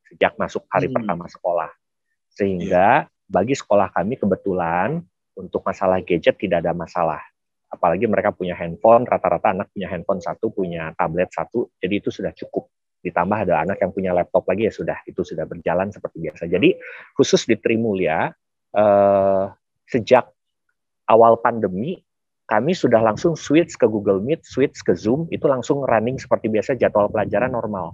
sejak 0.09 0.33
masuk 0.41 0.65
hari 0.73 0.89
hmm. 0.89 0.97
pertama 0.97 1.29
sekolah. 1.29 1.69
Sehingga 2.33 3.05
ya. 3.05 3.09
bagi 3.29 3.53
sekolah 3.53 3.93
kami 3.93 4.17
kebetulan 4.17 5.05
untuk 5.37 5.61
masalah 5.61 6.01
gadget 6.01 6.41
tidak 6.41 6.65
ada 6.65 6.73
masalah. 6.73 7.21
Apalagi 7.69 8.09
mereka 8.09 8.33
punya 8.33 8.57
handphone, 8.57 9.05
rata-rata 9.05 9.53
anak 9.53 9.69
punya 9.69 9.85
handphone 9.93 10.17
satu, 10.25 10.49
punya 10.49 10.89
tablet 10.97 11.29
satu, 11.29 11.69
jadi 11.77 12.01
itu 12.01 12.09
sudah 12.09 12.33
cukup. 12.33 12.65
Ditambah 13.05 13.45
ada 13.45 13.61
anak 13.61 13.77
yang 13.77 13.93
punya 13.93 14.11
laptop 14.11 14.49
lagi 14.49 14.65
ya 14.65 14.73
sudah, 14.73 15.05
itu 15.05 15.21
sudah 15.21 15.45
berjalan 15.45 15.93
seperti 15.93 16.17
biasa. 16.17 16.49
Jadi 16.49 16.73
khusus 17.13 17.45
di 17.45 17.61
Trimulya, 17.61 18.33
eh, 18.73 19.45
sejak 19.85 20.33
awal 21.05 21.37
pandemi, 21.45 22.01
kami 22.49 22.73
sudah 22.73 22.97
langsung 23.05 23.37
switch 23.37 23.77
ke 23.77 23.85
Google 23.85 24.25
Meet, 24.25 24.41
switch 24.41 24.81
ke 24.81 24.97
Zoom, 24.97 25.29
itu 25.29 25.45
langsung 25.45 25.85
running 25.85 26.17
seperti 26.17 26.49
biasa 26.49 26.73
jadwal 26.81 27.05
pelajaran 27.13 27.53
normal. 27.53 27.93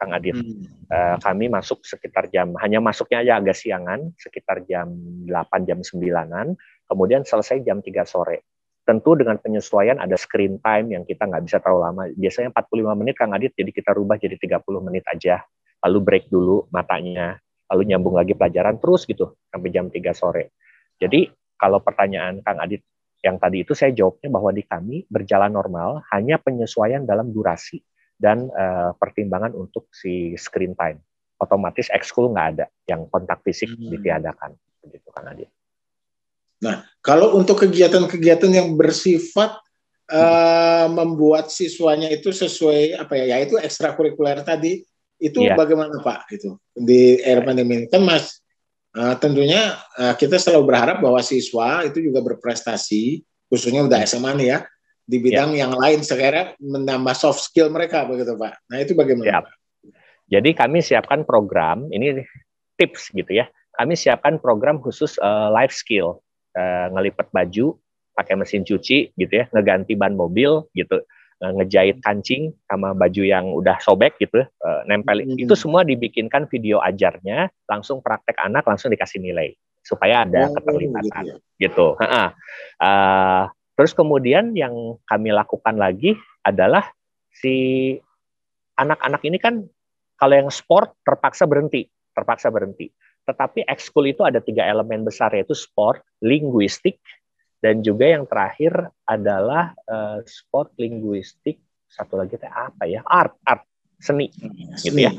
Kang 0.00 0.16
Adit. 0.16 0.34
Hmm. 0.34 0.64
Uh, 0.88 1.16
kami 1.20 1.52
masuk 1.52 1.84
sekitar 1.84 2.32
jam, 2.32 2.56
hanya 2.64 2.80
masuknya 2.80 3.20
aja 3.20 3.32
agak 3.38 3.54
siangan, 3.54 4.16
sekitar 4.16 4.64
jam 4.64 4.90
8, 5.28 5.68
jam 5.68 5.78
9-an, 5.84 6.56
kemudian 6.88 7.22
selesai 7.22 7.60
jam 7.62 7.84
3 7.84 8.02
sore. 8.08 8.48
Tentu 8.82 9.14
dengan 9.14 9.38
penyesuaian 9.38 10.00
ada 10.00 10.18
screen 10.18 10.58
time 10.58 10.96
yang 10.96 11.04
kita 11.06 11.28
nggak 11.28 11.46
bisa 11.46 11.62
terlalu 11.62 11.80
lama. 11.86 12.02
Biasanya 12.16 12.50
45 12.50 12.98
menit 12.98 13.14
Kang 13.14 13.30
Adit, 13.30 13.52
jadi 13.54 13.70
kita 13.70 13.94
rubah 13.94 14.18
jadi 14.18 14.34
30 14.34 14.58
menit 14.82 15.04
aja. 15.06 15.44
Lalu 15.86 15.98
break 16.02 16.24
dulu 16.32 16.66
matanya, 16.74 17.38
lalu 17.70 17.94
nyambung 17.94 18.18
lagi 18.18 18.34
pelajaran 18.34 18.82
terus 18.82 19.06
gitu 19.06 19.38
sampai 19.52 19.68
jam 19.70 19.86
3 19.86 20.00
sore. 20.16 20.56
Jadi 20.98 21.30
kalau 21.54 21.78
pertanyaan 21.78 22.42
Kang 22.42 22.58
Adit 22.58 22.82
yang 23.22 23.38
tadi 23.38 23.62
itu 23.62 23.72
saya 23.72 23.94
jawabnya 23.94 24.28
bahwa 24.34 24.50
di 24.50 24.66
kami 24.66 25.06
berjalan 25.06 25.54
normal, 25.54 26.02
hanya 26.10 26.42
penyesuaian 26.42 27.06
dalam 27.06 27.30
durasi 27.30 27.78
dan 28.18 28.50
uh, 28.50 28.92
pertimbangan 28.98 29.54
untuk 29.54 29.86
si 29.94 30.34
screen 30.34 30.74
time. 30.74 30.98
Otomatis 31.38 31.90
ekskul 31.90 32.34
nggak 32.34 32.48
ada, 32.54 32.66
yang 32.86 33.06
kontak 33.06 33.42
fisik 33.46 33.70
hmm. 33.70 33.94
ditiadakan, 33.94 34.54
begitu 34.82 35.08
kan 35.14 35.30
Adit. 35.30 35.50
Nah, 36.62 36.86
kalau 37.02 37.34
untuk 37.34 37.58
kegiatan-kegiatan 37.66 38.50
yang 38.54 38.78
bersifat 38.78 39.58
uh, 40.10 40.86
membuat 40.86 41.50
siswanya 41.50 42.06
itu 42.10 42.30
sesuai 42.30 43.02
apa 43.02 43.18
ya, 43.18 43.38
yaitu 43.38 43.58
ekstrakurikuler 43.58 44.46
tadi, 44.46 44.86
itu 45.18 45.38
yeah. 45.42 45.58
bagaimana 45.58 45.98
Pak? 45.98 46.30
Itu 46.30 46.62
di 46.74 47.18
era 47.22 47.42
pandemi 47.42 47.86
kan 47.90 48.02
Mas, 48.06 48.42
uh, 48.96 49.14
tentunya 49.18 49.76
uh, 49.96 50.14
kita 50.16 50.36
selalu 50.36 50.72
berharap 50.72 50.98
bahwa 51.00 51.20
siswa 51.24 51.84
itu 51.84 52.00
juga 52.00 52.20
berprestasi, 52.24 53.24
khususnya 53.48 53.84
udah 53.84 54.00
SMA 54.04 54.32
nih 54.38 54.48
ya, 54.56 54.58
di 55.02 55.18
bidang 55.18 55.52
ya. 55.56 55.66
yang 55.66 55.72
lain 55.76 56.00
sekarang 56.00 56.54
menambah 56.62 57.14
soft 57.16 57.44
skill 57.44 57.68
mereka 57.68 58.04
begitu 58.06 58.36
Pak. 58.38 58.54
Nah 58.70 58.78
itu 58.80 58.92
bagaimana? 58.96 59.28
Siap. 59.28 59.44
Jadi 60.32 60.50
kami 60.56 60.78
siapkan 60.80 61.28
program 61.28 61.92
ini 61.92 62.24
tips 62.80 63.12
gitu 63.12 63.28
ya. 63.36 63.48
Kami 63.76 63.96
siapkan 63.96 64.36
program 64.40 64.80
khusus 64.80 65.16
uh, 65.20 65.48
life 65.48 65.72
skill, 65.72 66.20
uh, 66.56 66.86
ngelipat 66.92 67.32
baju 67.32 67.76
pakai 68.12 68.36
mesin 68.36 68.64
cuci 68.64 69.16
gitu 69.16 69.32
ya, 69.32 69.48
ngeganti 69.48 69.96
ban 69.96 70.12
mobil 70.12 70.68
gitu, 70.76 71.00
ngejahit 71.42 71.98
kancing 72.06 72.54
sama 72.70 72.94
baju 72.94 73.22
yang 73.26 73.50
udah 73.50 73.74
sobek 73.82 74.14
gitu, 74.22 74.46
uh, 74.46 74.80
nempel 74.86 75.18
hmm. 75.18 75.42
itu 75.42 75.58
semua 75.58 75.82
dibikinkan 75.82 76.46
video 76.46 76.78
ajarnya, 76.78 77.50
langsung 77.66 77.98
praktek 77.98 78.38
anak 78.38 78.62
langsung 78.62 78.94
dikasih 78.94 79.18
nilai 79.18 79.50
supaya 79.82 80.22
ada 80.22 80.46
oh, 80.46 80.54
keterlibatan 80.54 81.24
gitu. 81.26 81.34
Ya. 81.58 81.66
gitu. 81.66 81.86
Uh, 82.78 83.50
Terus 83.72 83.92
kemudian 83.96 84.52
yang 84.52 85.00
kami 85.08 85.32
lakukan 85.32 85.74
lagi 85.80 86.14
adalah 86.44 86.92
si 87.32 87.96
anak-anak 88.76 89.22
ini 89.24 89.40
kan 89.40 89.64
kalau 90.20 90.34
yang 90.36 90.50
sport 90.52 90.94
terpaksa 91.02 91.48
berhenti, 91.48 91.88
terpaksa 92.12 92.52
berhenti. 92.52 92.92
Tetapi 93.24 93.64
ekskul 93.66 94.12
itu 94.12 94.22
ada 94.26 94.42
tiga 94.42 94.66
elemen 94.66 95.06
besar 95.06 95.32
yaitu 95.32 95.56
sport, 95.56 96.04
linguistik, 96.20 97.00
dan 97.62 97.78
juga 97.86 98.10
yang 98.10 98.26
terakhir 98.26 98.90
adalah 99.06 99.70
uh, 99.86 100.18
sport, 100.26 100.74
linguistik, 100.82 101.62
satu 101.86 102.18
lagi 102.18 102.34
itu 102.34 102.50
apa 102.50 102.90
ya? 102.90 103.06
Art, 103.06 103.38
art, 103.46 103.62
seni, 104.02 104.34
seni. 104.34 104.66
gitu 104.82 104.98
ya. 104.98 105.14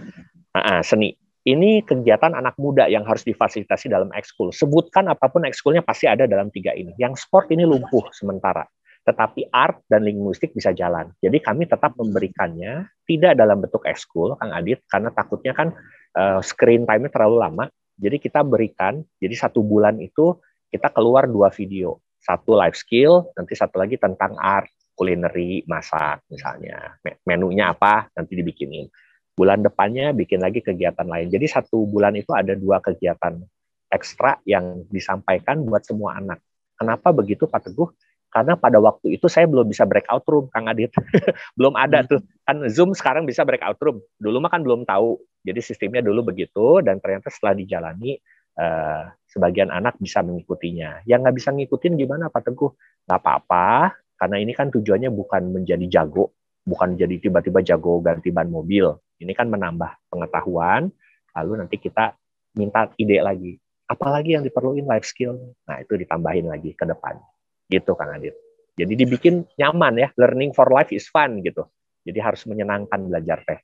Nah, 0.51 0.83
seni. 0.83 1.15
ini 1.43 1.83
kegiatan 1.83 2.31
anak 2.31 2.55
muda 2.55 2.87
yang 2.87 3.03
harus 3.03 3.27
difasilitasi 3.27 3.91
dalam 3.91 4.07
ekskul. 4.15 4.55
Sebutkan 4.55 5.11
apa 5.11 5.27
pun 5.27 5.43
ekskulnya 5.43 5.83
pasti 5.83 6.07
ada 6.07 6.23
dalam 6.23 6.47
tiga 6.47 6.71
ini. 6.71 6.95
Yang 6.95 7.27
sport 7.27 7.51
ini 7.51 7.67
lumpuh 7.67 8.07
sementara, 8.15 8.63
tetapi 9.03 9.51
art 9.51 9.83
dan 9.91 10.07
linguistik 10.07 10.55
bisa 10.55 10.71
jalan. 10.71 11.11
Jadi 11.19 11.43
kami 11.43 11.67
tetap 11.67 11.99
memberikannya 11.99 12.87
tidak 13.03 13.35
dalam 13.35 13.59
bentuk 13.59 13.83
ekskul, 13.83 14.39
Kang 14.39 14.55
Adit, 14.55 14.87
karena 14.87 15.11
takutnya 15.11 15.51
kan 15.51 15.75
uh, 16.15 16.39
screen 16.39 16.87
time-nya 16.87 17.11
terlalu 17.11 17.43
lama. 17.43 17.67
Jadi 17.99 18.23
kita 18.23 18.39
berikan, 18.47 19.03
jadi 19.19 19.35
satu 19.35 19.59
bulan 19.67 19.99
itu 19.99 20.39
kita 20.71 20.89
keluar 20.95 21.27
dua 21.27 21.51
video, 21.51 22.01
satu 22.23 22.55
life 22.55 22.79
skill, 22.79 23.27
nanti 23.35 23.53
satu 23.53 23.77
lagi 23.83 23.99
tentang 23.99 24.39
art, 24.39 24.71
kulineri, 24.95 25.67
masak 25.67 26.23
misalnya, 26.31 26.95
menunya 27.27 27.75
apa 27.75 28.07
nanti 28.15 28.39
dibikinin 28.39 28.87
bulan 29.33 29.65
depannya 29.65 30.13
bikin 30.13 30.39
lagi 30.39 30.61
kegiatan 30.61 31.05
lain. 31.05 31.27
Jadi 31.29 31.45
satu 31.49 31.89
bulan 31.89 32.13
itu 32.13 32.31
ada 32.31 32.53
dua 32.53 32.79
kegiatan 32.79 33.41
ekstra 33.89 34.41
yang 34.45 34.85
disampaikan 34.89 35.65
buat 35.65 35.85
semua 35.85 36.17
anak. 36.17 36.41
Kenapa 36.77 37.13
begitu 37.13 37.45
Pak 37.45 37.69
Teguh? 37.69 37.89
Karena 38.33 38.57
pada 38.57 38.81
waktu 38.81 39.13
itu 39.13 39.29
saya 39.29 39.45
belum 39.45 39.69
bisa 39.69 39.85
breakout 39.85 40.25
room, 40.25 40.49
Kang 40.49 40.65
Adit. 40.65 40.89
belum 41.57 41.77
ada 41.77 42.01
tuh. 42.01 42.17
Kan 42.41 42.65
Zoom 42.65 42.97
sekarang 42.97 43.29
bisa 43.29 43.45
breakout 43.45 43.77
room. 43.77 44.01
Dulu 44.17 44.41
mah 44.41 44.49
kan 44.49 44.65
belum 44.65 44.89
tahu. 44.89 45.21
Jadi 45.45 45.61
sistemnya 45.61 46.01
dulu 46.01 46.33
begitu 46.33 46.81
dan 46.81 46.97
ternyata 46.97 47.29
setelah 47.29 47.53
dijalani 47.53 48.17
eh, 48.57 49.03
sebagian 49.33 49.73
anak 49.73 49.97
bisa 49.97 50.21
mengikutinya. 50.21 51.01
Yang 51.09 51.19
nggak 51.25 51.35
bisa 51.41 51.49
ngikutin 51.57 51.93
gimana 51.97 52.29
Pak 52.29 52.53
Teguh? 52.53 52.71
Nggak 53.09 53.19
apa-apa, 53.19 53.97
karena 54.21 54.37
ini 54.37 54.53
kan 54.53 54.69
tujuannya 54.69 55.09
bukan 55.09 55.49
menjadi 55.49 55.85
jago, 55.89 56.37
bukan 56.63 56.93
jadi 56.93 57.17
tiba-tiba 57.17 57.65
jago 57.65 57.99
ganti 57.99 58.29
ban 58.29 58.47
mobil, 58.47 58.93
ini 59.19 59.33
kan 59.33 59.49
menambah 59.49 60.07
pengetahuan, 60.07 60.93
lalu 61.33 61.51
nanti 61.59 61.81
kita 61.81 62.13
minta 62.55 62.87
ide 62.95 63.19
lagi. 63.19 63.57
Apalagi 63.89 64.39
yang 64.39 64.43
diperluin 64.47 64.87
life 64.87 65.03
skill. 65.03 65.35
Nah, 65.67 65.83
itu 65.83 65.99
ditambahin 65.99 66.47
lagi 66.47 66.71
ke 66.71 66.87
depan. 66.87 67.19
Gitu, 67.67 67.91
Kang 67.93 68.15
Adit. 68.15 68.33
Jadi 68.73 68.93
dibikin 68.95 69.45
nyaman 69.59 69.93
ya, 69.99 70.09
learning 70.17 70.55
for 70.55 70.65
life 70.71 70.89
is 70.89 71.05
fun 71.11 71.43
gitu. 71.45 71.67
Jadi 72.03 72.19
harus 72.23 72.41
menyenangkan 72.49 72.99
belajar 73.05 73.43
teh. 73.45 73.59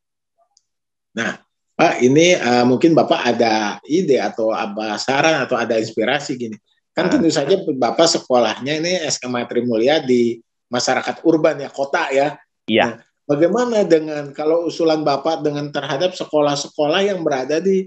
Nah, 1.17 1.39
Pak, 1.79 2.03
ini 2.03 2.35
uh, 2.35 2.67
mungkin 2.67 2.91
Bapak 2.91 3.23
ada 3.23 3.79
ide 3.87 4.19
atau 4.19 4.51
apa 4.51 4.99
saran 4.99 5.47
atau 5.47 5.55
ada 5.55 5.79
inspirasi 5.79 6.35
gini. 6.35 6.59
Kan 6.91 7.07
nah. 7.07 7.11
tentu 7.15 7.31
saja 7.31 7.55
Bapak 7.63 8.03
sekolahnya 8.19 8.83
ini 8.83 8.99
SMA 9.07 9.47
Trimulya 9.47 10.03
di 10.03 10.43
masyarakat 10.67 11.23
urban 11.23 11.63
ya, 11.63 11.71
kota 11.71 12.11
ya. 12.11 12.35
Iya. 12.67 12.83
Nah, 12.83 12.93
Bagaimana 13.29 13.85
dengan 13.85 14.33
kalau 14.33 14.65
usulan 14.65 15.05
Bapak 15.05 15.45
dengan 15.45 15.69
terhadap 15.69 16.17
sekolah-sekolah 16.17 17.13
yang 17.13 17.21
berada 17.21 17.61
di 17.61 17.85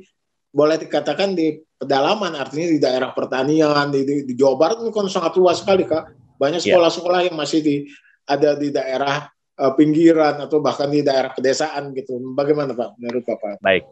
boleh 0.55 0.79
dikatakan 0.79 1.35
di 1.35 1.59
pedalaman 1.75 2.39
artinya 2.39 2.71
di 2.71 2.79
daerah 2.79 3.11
pertanian 3.11 3.91
di, 3.91 4.07
di, 4.07 4.17
di 4.23 4.39
Jawa 4.39 4.55
Barat 4.55 4.79
ini 4.87 4.95
kan 4.95 5.11
sangat 5.11 5.35
luas 5.35 5.59
sekali 5.59 5.83
kak 5.83 6.15
banyak 6.39 6.63
iya. 6.63 6.67
sekolah-sekolah 6.71 7.21
yang 7.27 7.35
masih 7.35 7.59
di 7.59 7.91
ada 8.23 8.55
di 8.55 8.71
daerah 8.71 9.27
uh, 9.59 9.73
pinggiran 9.75 10.41
atau 10.41 10.63
bahkan 10.63 10.89
di 10.89 11.05
daerah 11.05 11.35
pedesaan 11.35 11.93
gitu 11.93 12.21
bagaimana 12.33 12.73
Pak 12.73 12.97
menurut 13.01 13.25
Bapak? 13.27 13.61
Baik 13.61 13.85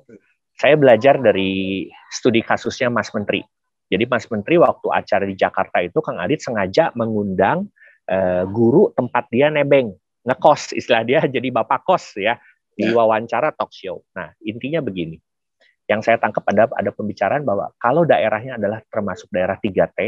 saya 0.60 0.76
belajar 0.76 1.16
dari 1.16 1.88
studi 2.12 2.44
kasusnya 2.44 2.92
Mas 2.92 3.08
Menteri 3.16 3.40
jadi 3.90 4.04
Mas 4.06 4.28
Menteri 4.28 4.60
waktu 4.60 4.86
acara 4.92 5.24
di 5.24 5.34
Jakarta 5.34 5.80
itu 5.80 5.98
Kang 6.04 6.20
Adit 6.20 6.44
sengaja 6.44 6.92
mengundang 6.92 7.72
uh, 8.06 8.44
guru 8.46 8.92
tempat 8.92 9.26
dia 9.32 9.48
nebeng 9.48 9.96
ngekos 10.20 10.76
istilah 10.76 11.02
dia 11.02 11.24
jadi 11.24 11.48
bapak 11.48 11.80
kos 11.82 12.14
ya 12.20 12.36
di 12.76 12.86
ya. 12.86 12.94
wawancara 12.94 13.56
talk 13.56 13.72
show. 13.72 14.04
Nah 14.14 14.30
intinya 14.44 14.84
begini, 14.84 15.18
yang 15.90 16.04
saya 16.04 16.20
tangkap 16.20 16.44
ada 16.46 16.68
ada 16.76 16.92
pembicaraan 16.92 17.42
bahwa 17.42 17.72
kalau 17.80 18.04
daerahnya 18.06 18.60
adalah 18.60 18.84
termasuk 18.92 19.26
daerah 19.32 19.58
3T, 19.58 19.98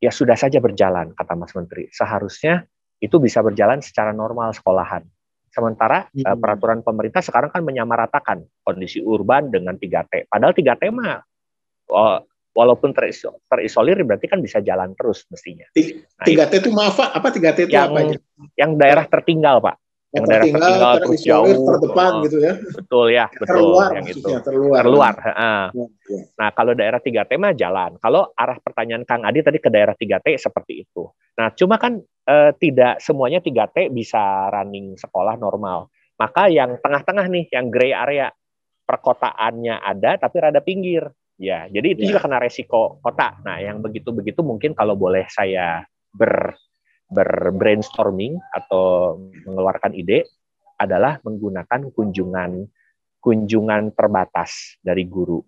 ya 0.00 0.08
sudah 0.14 0.38
saja 0.38 0.62
berjalan 0.62 1.12
kata 1.12 1.34
Mas 1.36 1.52
Menteri. 1.52 1.90
Seharusnya 1.92 2.64
itu 3.00 3.16
bisa 3.20 3.44
berjalan 3.44 3.84
secara 3.84 4.10
normal 4.12 4.56
sekolahan. 4.56 5.04
Sementara 5.52 6.04
hmm. 6.12 6.36
peraturan 6.36 6.80
pemerintah 6.84 7.24
sekarang 7.24 7.48
kan 7.48 7.64
menyamaratakan 7.64 8.44
kondisi 8.60 9.00
urban 9.00 9.48
dengan 9.48 9.80
3T. 9.80 10.28
Padahal 10.28 10.52
3T 10.52 10.82
mah 10.92 11.16
oh, 11.92 12.20
walaupun 12.56 12.92
terisolir 12.92 14.00
berarti 14.04 14.28
kan 14.28 14.40
bisa 14.40 14.60
jalan 14.60 14.92
terus 14.96 15.24
mestinya. 15.28 15.68
Nah, 15.72 16.24
tiga 16.24 16.44
T 16.48 16.60
itu 16.60 16.72
maaf 16.72 16.96
Pak, 16.96 17.08
apa 17.12 17.28
tiga 17.32 17.52
T 17.52 17.68
itu 17.68 17.76
yang, 17.76 17.92
apa? 17.92 18.16
Yang 18.56 18.70
daerah 18.80 19.04
tertinggal 19.08 19.60
Pak. 19.60 19.76
Yang 20.16 20.24
daerah 20.26 20.44
tertinggal, 20.48 20.92
terus 21.04 21.22
jauh, 21.22 21.54
terdepan 21.68 22.12
uh, 22.12 22.22
gitu 22.24 22.36
ya. 22.40 22.52
Betul 22.56 23.06
ya, 23.12 23.26
betul 23.28 23.46
terluar, 23.52 23.90
yang 23.92 24.06
itu. 24.08 24.28
Terluar. 24.40 24.80
Terluar. 24.82 25.14
Ya, 25.20 25.52
ya. 26.08 26.20
Nah 26.40 26.48
kalau 26.56 26.72
daerah 26.72 27.00
tiga 27.04 27.22
T 27.28 27.36
mah 27.36 27.52
jalan. 27.52 28.00
Kalau 28.00 28.32
arah 28.32 28.58
pertanyaan 28.58 29.04
Kang 29.04 29.22
Adi 29.28 29.44
tadi 29.44 29.58
ke 29.60 29.68
daerah 29.68 29.92
tiga 29.92 30.16
T 30.24 30.32
seperti 30.40 30.88
itu. 30.88 31.04
Nah 31.36 31.52
cuma 31.52 31.76
kan 31.76 32.00
uh, 32.00 32.50
tidak 32.56 33.04
semuanya 33.04 33.44
tiga 33.44 33.68
T 33.68 33.92
bisa 33.92 34.48
running 34.48 34.96
sekolah 34.96 35.36
normal. 35.36 35.92
Maka 36.16 36.48
yang 36.48 36.80
tengah-tengah 36.80 37.28
nih, 37.28 37.44
yang 37.52 37.68
gray 37.68 37.92
area 37.92 38.32
perkotaannya 38.88 39.84
ada 39.84 40.16
tapi 40.16 40.36
rada 40.40 40.64
pinggir 40.64 41.12
Ya, 41.36 41.68
jadi 41.68 41.92
itu 41.92 42.08
ya. 42.08 42.16
juga 42.16 42.20
kena 42.24 42.40
resiko 42.40 42.96
kota. 43.04 43.36
Nah, 43.44 43.60
yang 43.60 43.84
begitu-begitu 43.84 44.40
mungkin 44.40 44.72
kalau 44.72 44.96
boleh 44.96 45.28
saya 45.28 45.84
ber 46.08 46.56
berbrainstorming 47.06 48.38
atau 48.50 49.16
mengeluarkan 49.46 49.94
ide 49.94 50.26
adalah 50.76 51.22
menggunakan 51.22 51.88
kunjungan 51.94 52.66
kunjungan 53.26 53.90
terbatas 53.90 54.78
dari 54.78 55.02
guru. 55.02 55.42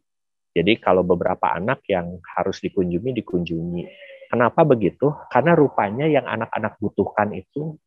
Jadi 0.50 0.82
kalau 0.82 1.06
beberapa 1.06 1.54
anak 1.54 1.86
yang 1.86 2.18
harus 2.34 2.58
dikunjungi 2.58 3.14
dikunjungi. 3.22 3.82
Kenapa 4.26 4.66
begitu? 4.66 5.14
Karena 5.30 5.54
rupanya 5.54 6.10
yang 6.10 6.26
anak-anak 6.26 6.74
butuhkan 6.82 7.30
itu 7.38 7.78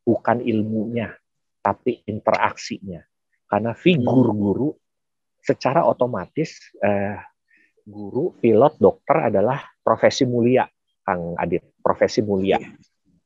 bukan 0.00 0.40
ilmunya, 0.40 1.12
tapi 1.60 2.00
interaksinya. 2.08 3.04
Karena 3.44 3.76
figur 3.76 4.32
guru 4.32 4.72
secara 5.44 5.84
otomatis 5.84 6.72
eh, 6.80 7.20
guru, 7.84 8.32
pilot, 8.40 8.80
dokter 8.80 9.28
adalah 9.28 9.60
profesi 9.84 10.24
mulia, 10.24 10.64
Kang 11.04 11.36
Adit, 11.36 11.62
profesi 11.84 12.24
mulia. 12.24 12.58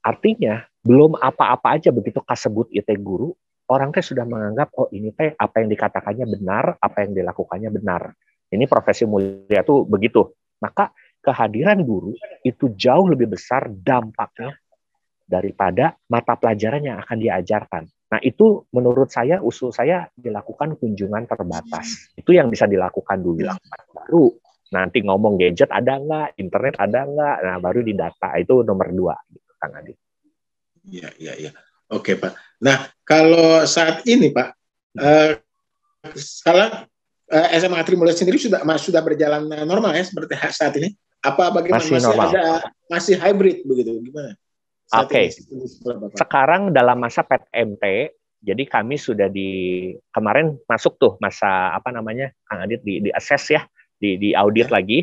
Artinya 0.03 0.67
belum 0.83 1.17
apa-apa 1.19 1.79
aja 1.79 1.95
begitu 1.95 2.19
kasebut 2.21 2.69
itu 2.75 2.93
guru, 2.99 3.31
orang 3.71 3.95
teh 3.95 4.03
sudah 4.03 4.27
menganggap 4.27 4.75
oh 4.75 4.91
ini 4.91 5.14
teh 5.14 5.33
apa 5.38 5.62
yang 5.62 5.69
dikatakannya 5.71 6.27
benar, 6.27 6.64
apa 6.83 7.07
yang 7.07 7.14
dilakukannya 7.14 7.71
benar. 7.71 8.12
Ini 8.49 8.64
profesi 8.67 9.05
mulia 9.05 9.62
tuh 9.62 9.85
begitu. 9.85 10.27
Maka 10.59 10.91
kehadiran 11.23 11.85
guru 11.87 12.17
itu 12.43 12.73
jauh 12.75 13.07
lebih 13.07 13.37
besar 13.37 13.69
dampaknya 13.71 14.57
daripada 15.29 15.93
mata 16.09 16.35
pelajaran 16.41 16.83
yang 16.83 16.97
akan 17.05 17.19
diajarkan. 17.21 17.85
Nah, 18.09 18.21
itu 18.25 18.64
menurut 18.73 19.12
saya 19.12 19.45
usul 19.45 19.69
saya 19.69 20.09
dilakukan 20.17 20.81
kunjungan 20.81 21.29
terbatas. 21.29 22.17
Itu 22.17 22.33
yang 22.33 22.49
bisa 22.49 22.64
dilakukan 22.64 23.21
dulu. 23.21 23.53
Baru 23.93 24.33
nanti 24.72 25.00
ngomong 25.00 25.40
gadget 25.40 25.72
ada 25.72 25.96
nggak, 25.96 26.37
internet 26.40 26.74
ada 26.76 27.09
nggak, 27.09 27.37
nah 27.44 27.57
baru 27.61 27.81
di 27.81 27.96
data 27.96 28.37
itu 28.37 28.61
nomor 28.64 28.88
dua, 28.92 29.16
gitu, 29.33 29.52
Kang 29.57 29.76
Adi. 29.76 29.92
Iya, 30.88 31.09
iya, 31.20 31.33
iya. 31.37 31.50
Oke, 31.88 32.16
Pak. 32.20 32.37
Nah, 32.61 32.88
kalau 33.04 33.64
saat 33.64 34.04
ini, 34.04 34.28
Pak, 34.28 34.48
eh, 35.00 35.40
sekarang 36.16 36.85
eh, 37.28 37.48
SMA 37.61 37.81
Trimulya 37.85 38.12
sendiri 38.16 38.37
sudah 38.40 38.61
sudah 38.76 39.00
berjalan 39.04 39.48
normal 39.64 39.96
ya 39.96 40.04
seperti 40.04 40.37
saat 40.52 40.76
ini? 40.81 40.92
Apa 41.24 41.50
bagaimana 41.50 41.83
masih, 41.83 41.94
masih 41.98 42.09
normal. 42.09 42.28
ada 42.31 42.44
masih 42.87 43.14
hybrid 43.18 43.57
begitu? 43.66 43.90
Gimana? 44.04 44.33
Oke. 44.96 45.28
Okay. 45.28 46.12
Sekarang 46.16 46.72
dalam 46.72 46.96
masa 46.96 47.20
PTMT, 47.26 48.14
jadi 48.40 48.62
kami 48.64 48.96
sudah 48.96 49.28
di 49.28 49.92
kemarin 50.14 50.57
masuk 50.64 50.96
tuh 50.96 51.12
masa 51.18 51.74
apa 51.74 51.90
namanya 51.90 52.31
Kang 52.46 52.64
Adit 52.64 52.81
di 52.87 53.02
di 53.02 53.11
assess 53.12 53.50
ya, 53.52 53.66
di 53.99 54.17
di 54.17 54.31
audit 54.33 54.71
ya. 54.71 54.81
lagi 54.81 54.99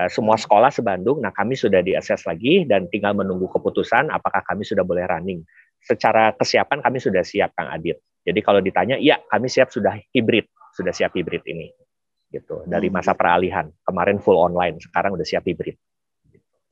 uh, 0.00 0.10
semua 0.10 0.40
sekolah 0.40 0.72
sebandung. 0.72 1.20
Nah, 1.20 1.30
kami 1.30 1.54
sudah 1.54 1.84
di 1.84 1.94
assess 1.94 2.24
lagi 2.24 2.64
dan 2.64 2.88
tinggal 2.88 3.12
menunggu 3.12 3.46
keputusan 3.52 4.08
apakah 4.08 4.40
kami 4.44 4.64
sudah 4.64 4.82
boleh 4.82 5.04
running. 5.04 5.44
Secara 5.78 6.34
kesiapan 6.34 6.82
kami 6.82 6.98
sudah 6.98 7.22
siap 7.22 7.54
Kang 7.54 7.70
Adit. 7.70 8.00
Jadi 8.26 8.40
kalau 8.42 8.58
ditanya, 8.58 8.98
iya 8.98 9.20
kami 9.30 9.46
siap 9.46 9.70
sudah 9.70 9.94
hibrid, 10.12 10.48
sudah 10.74 10.90
siap 10.92 11.14
hibrid 11.14 11.44
ini. 11.46 11.70
Gitu. 12.28 12.66
Dari 12.68 12.92
hmm. 12.92 12.96
masa 12.98 13.16
peralihan. 13.16 13.70
Kemarin 13.86 14.20
full 14.20 14.36
online, 14.36 14.76
sekarang 14.82 15.16
udah 15.16 15.24
siap 15.24 15.46
hibrid. 15.48 15.78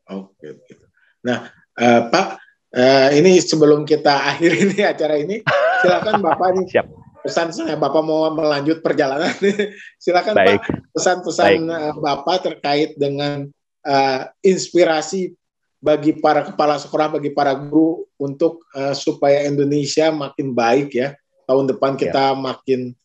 Oke, 0.07 0.59
gitu. 0.69 0.85
Nah, 1.25 1.49
uh, 1.81 2.03
Pak 2.12 2.47
Uh, 2.77 3.09
ini 3.17 3.41
sebelum 3.41 3.89
kita 3.89 4.21
akhiri 4.37 4.69
ini 4.69 4.85
acara 4.85 5.17
ini, 5.17 5.41
silakan 5.81 6.21
Bapak 6.21 6.61
nih 6.61 6.67
Siap. 6.69 6.87
Pesan 7.27 7.51
saya 7.51 7.75
Bapak 7.75 8.03
mau 8.07 8.31
melanjut 8.31 8.81
perjalanan. 8.81 9.35
silakan 10.05 10.35
Baik. 10.39 10.62
Pak 10.62 10.87
pesan-pesan 10.97 11.69
uh, 11.69 11.93
Bapak 12.01 12.47
terkait 12.49 12.97
dengan 12.97 13.45
uh, 13.85 14.21
inspirasi 14.41 15.37
bagi 15.77 16.17
para 16.17 16.43
kepala 16.43 16.81
sekolah, 16.81 17.21
bagi 17.21 17.31
para 17.37 17.53
guru 17.53 18.09
untuk 18.17 18.65
uh, 18.73 18.97
supaya 18.97 19.45
Indonesia 19.45 20.09
makin 20.09 20.57
baik 20.57 20.97
ya. 20.97 21.12
Tahun 21.47 21.69
depan 21.69 21.95
kita 21.95 22.33
ya. 22.33 22.39
makin 22.39 22.97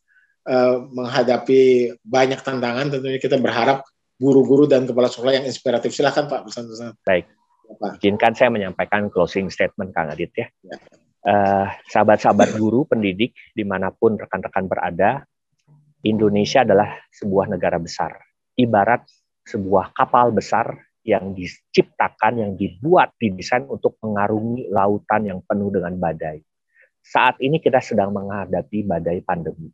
uh, 0.47 0.87
menghadapi 0.89 1.93
banyak 2.01 2.39
tantangan. 2.41 2.89
Tentunya 2.89 3.19
kita 3.19 3.37
berharap 3.37 3.83
guru-guru 4.17 4.65
dan 4.65 4.87
kepala 4.87 5.11
sekolah 5.11 5.41
yang 5.41 5.45
inspiratif. 5.45 5.91
Silahkan 5.91 6.25
Pak 6.31 6.47
pesan-pesan. 6.47 6.95
Baik. 7.03 7.27
Pak. 7.71 7.99
Izinkan 7.99 8.33
saya 8.35 8.49
menyampaikan 8.51 9.07
closing 9.11 9.47
statement 9.51 9.95
Kang 9.95 10.11
Adit 10.11 10.31
ya. 10.35 10.47
ya. 10.65 10.75
Uh, 11.21 11.69
sahabat-sahabat 11.85 12.57
guru, 12.57 12.81
pendidik, 12.89 13.37
di 13.53 13.61
mana 13.61 13.93
pun 13.93 14.17
rekan-rekan 14.17 14.65
berada, 14.65 15.21
Indonesia 16.01 16.65
adalah 16.65 16.97
sebuah 17.13 17.45
negara 17.45 17.77
besar. 17.77 18.17
Ibarat 18.57 19.05
sebuah 19.45 19.93
kapal 19.93 20.33
besar 20.33 20.81
yang 21.05 21.33
diciptakan, 21.33 22.41
yang 22.41 22.51
dibuat, 22.57 23.13
didesain 23.21 23.65
untuk 23.69 23.97
mengarungi 24.01 24.69
lautan 24.69 25.29
yang 25.29 25.39
penuh 25.45 25.69
dengan 25.69 25.93
badai. 25.97 26.41
Saat 27.01 27.41
ini 27.41 27.57
kita 27.57 27.81
sedang 27.81 28.13
menghadapi 28.13 28.85
badai 28.85 29.21
pandemi. 29.25 29.69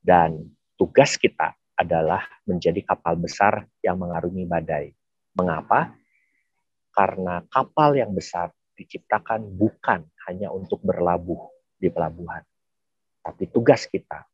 Dan 0.00 0.44
tugas 0.80 1.20
kita 1.20 1.52
adalah 1.76 2.24
menjadi 2.48 2.84
kapal 2.84 3.16
besar 3.20 3.68
yang 3.84 4.00
mengarungi 4.00 4.44
badai. 4.48 4.92
Mengapa? 5.36 5.92
Karena 6.92 7.44
kapal 7.48 7.96
yang 7.96 8.12
besar 8.12 8.52
diciptakan 8.80 9.44
bukan 9.60 10.08
hanya 10.24 10.48
untuk 10.48 10.80
berlabuh 10.80 11.52
di 11.76 11.92
pelabuhan. 11.92 12.40
Tapi 13.20 13.52
tugas 13.52 13.84
kita 13.84 14.24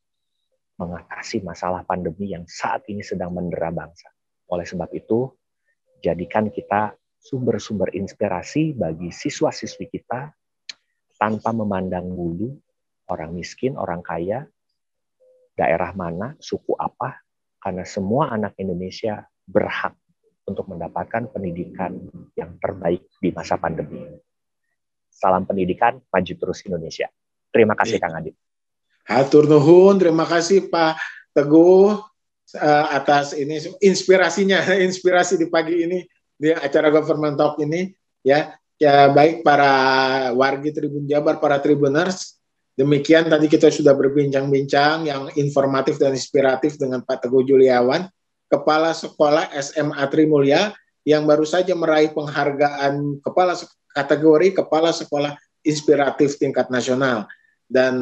mengatasi 0.79 1.43
masalah 1.43 1.83
pandemi 1.83 2.31
yang 2.31 2.47
saat 2.47 2.87
ini 2.87 3.03
sedang 3.03 3.35
mendera 3.35 3.75
bangsa. 3.75 4.13
Oleh 4.53 4.63
sebab 4.63 4.93
itu, 4.95 5.35
jadikan 5.99 6.53
kita 6.55 6.95
sumber-sumber 7.19 7.91
inspirasi 7.97 8.77
bagi 8.79 9.11
siswa-siswi 9.11 9.91
kita 9.91 10.31
tanpa 11.19 11.51
memandang 11.51 12.07
bulu 12.13 12.55
orang 13.11 13.35
miskin, 13.35 13.75
orang 13.75 14.05
kaya, 14.05 14.47
daerah 15.57 15.91
mana, 15.97 16.37
suku 16.39 16.77
apa, 16.77 17.25
karena 17.59 17.83
semua 17.89 18.31
anak 18.31 18.55
Indonesia 18.61 19.25
berhak 19.49 19.97
untuk 20.47 20.71
mendapatkan 20.71 21.27
pendidikan 21.33 21.99
yang 22.39 22.55
terbaik 22.63 23.03
di 23.19 23.35
masa 23.35 23.59
pandemi. 23.59 23.99
Salam 25.17 25.49
pendidikan, 25.49 25.97
maju 26.13 26.33
terus 26.37 26.61
Indonesia. 26.69 27.09
Terima 27.49 27.73
kasih 27.73 27.97
Kang 27.97 28.21
Adit. 28.21 28.37
Hatur 29.09 29.49
nuhun, 29.49 29.97
terima 29.97 30.29
kasih 30.29 30.69
Pak 30.69 31.01
Teguh 31.33 31.97
uh, 32.61 32.87
atas 32.93 33.33
ini 33.33 33.57
inspirasinya, 33.81 34.61
inspirasi 34.89 35.41
di 35.41 35.49
pagi 35.49 35.89
ini 35.89 36.05
di 36.37 36.53
acara 36.53 36.93
Government 36.93 37.41
Talk 37.41 37.57
ini 37.65 37.89
ya. 38.21 38.53
Ya 38.77 39.09
baik 39.09 39.41
para 39.41 39.73
wargi 40.37 40.69
Tribun 40.69 41.09
Jabar, 41.09 41.41
para 41.41 41.57
Tribuners, 41.65 42.37
demikian 42.77 43.25
tadi 43.25 43.49
kita 43.49 43.73
sudah 43.73 43.97
berbincang-bincang 43.97 45.09
yang 45.09 45.33
informatif 45.41 45.97
dan 45.97 46.13
inspiratif 46.13 46.77
dengan 46.77 47.01
Pak 47.01 47.25
Teguh 47.25 47.41
Juliawan 47.41 48.05
Kepala 48.53 48.93
Sekolah 48.93 49.49
SMA 49.57 50.05
Trimulya 50.13 50.77
yang 51.09 51.25
baru 51.25 51.49
saja 51.49 51.73
meraih 51.73 52.13
penghargaan 52.13 53.25
kepala 53.25 53.57
kategori 53.97 54.53
Kepala 54.53 54.93
Sekolah 54.93 55.33
Inspiratif 55.65 56.37
tingkat 56.37 56.69
nasional. 56.69 57.25
Dan 57.67 57.99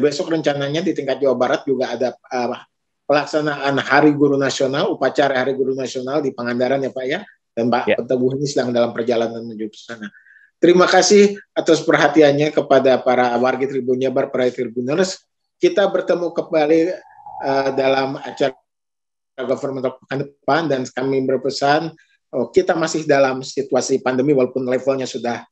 besok 0.00 0.32
rencananya 0.32 0.80
di 0.80 0.96
tingkat 0.96 1.20
Jawa 1.20 1.36
Barat 1.36 1.66
juga 1.68 1.92
ada 1.92 2.16
uh, 2.16 2.56
pelaksanaan 3.04 3.76
Hari 3.76 4.16
Guru 4.16 4.40
Nasional, 4.40 4.88
upacara 4.88 5.36
Hari 5.36 5.52
Guru 5.52 5.76
Nasional 5.76 6.24
di 6.24 6.32
Pangandaran 6.32 6.80
ya 6.80 6.94
Pak 6.94 7.04
ya. 7.04 7.20
Dan 7.52 7.68
Pak 7.68 7.84
ya. 7.84 7.96
Teguh 8.00 8.38
ini 8.38 8.46
sedang 8.48 8.72
dalam 8.72 8.96
perjalanan 8.96 9.44
menuju 9.44 9.68
ke 9.68 9.76
sana. 9.76 10.08
Terima 10.56 10.88
kasih 10.88 11.36
atas 11.52 11.84
perhatiannya 11.84 12.48
kepada 12.48 12.96
para 13.04 13.36
warga 13.36 13.68
Tribun 13.68 14.00
Jabar, 14.00 14.32
para 14.32 14.48
Tribuners. 14.48 15.20
Kita 15.60 15.84
bertemu 15.84 16.32
kembali 16.32 16.80
uh, 17.44 17.70
dalam 17.76 18.16
acara 18.16 18.56
government 19.44 20.00
pekan 20.00 20.18
depan 20.24 20.62
dan 20.64 20.80
kami 20.88 21.20
berpesan 21.28 21.92
kita 22.52 22.74
masih 22.74 23.06
dalam 23.06 23.40
situasi 23.40 24.02
pandemi 24.02 24.34
walaupun 24.34 24.66
levelnya 24.66 25.08
sudah 25.08 25.46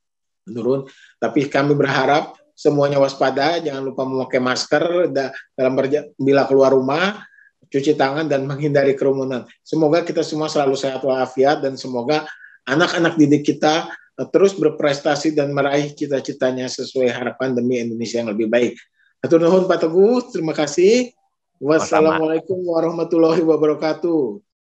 menurun 0.44 0.84
tapi 1.16 1.48
kami 1.48 1.72
berharap 1.72 2.36
semuanya 2.54 3.00
waspada 3.00 3.58
jangan 3.58 3.82
lupa 3.82 4.06
memakai 4.06 4.38
masker 4.38 5.10
dalam 5.56 5.72
bila 6.20 6.44
keluar 6.46 6.74
rumah 6.76 7.24
cuci 7.66 7.96
tangan 7.96 8.28
dan 8.28 8.44
menghindari 8.46 8.94
kerumunan 8.94 9.48
semoga 9.64 10.04
kita 10.04 10.20
semua 10.22 10.46
selalu 10.46 10.76
sehat 10.78 11.02
walafiat 11.02 11.64
dan 11.64 11.74
semoga 11.74 12.28
anak-anak 12.68 13.14
didik 13.20 13.44
kita 13.54 13.88
eh, 14.20 14.28
terus 14.32 14.56
berprestasi 14.56 15.36
dan 15.36 15.52
meraih 15.52 15.92
cita-citanya 15.92 16.68
sesuai 16.68 17.12
harapan 17.12 17.52
demi 17.56 17.80
Indonesia 17.80 18.20
yang 18.24 18.32
lebih 18.32 18.48
baik. 18.48 18.74
Atur 19.24 19.40
nuhun 19.40 19.64
Pak 19.64 19.88
Teguh, 19.88 20.20
terima 20.32 20.52
kasih. 20.52 21.12
Wassalamualaikum 21.56 22.60
warahmatullahi 22.60 23.40
wabarakatuh. 23.40 24.53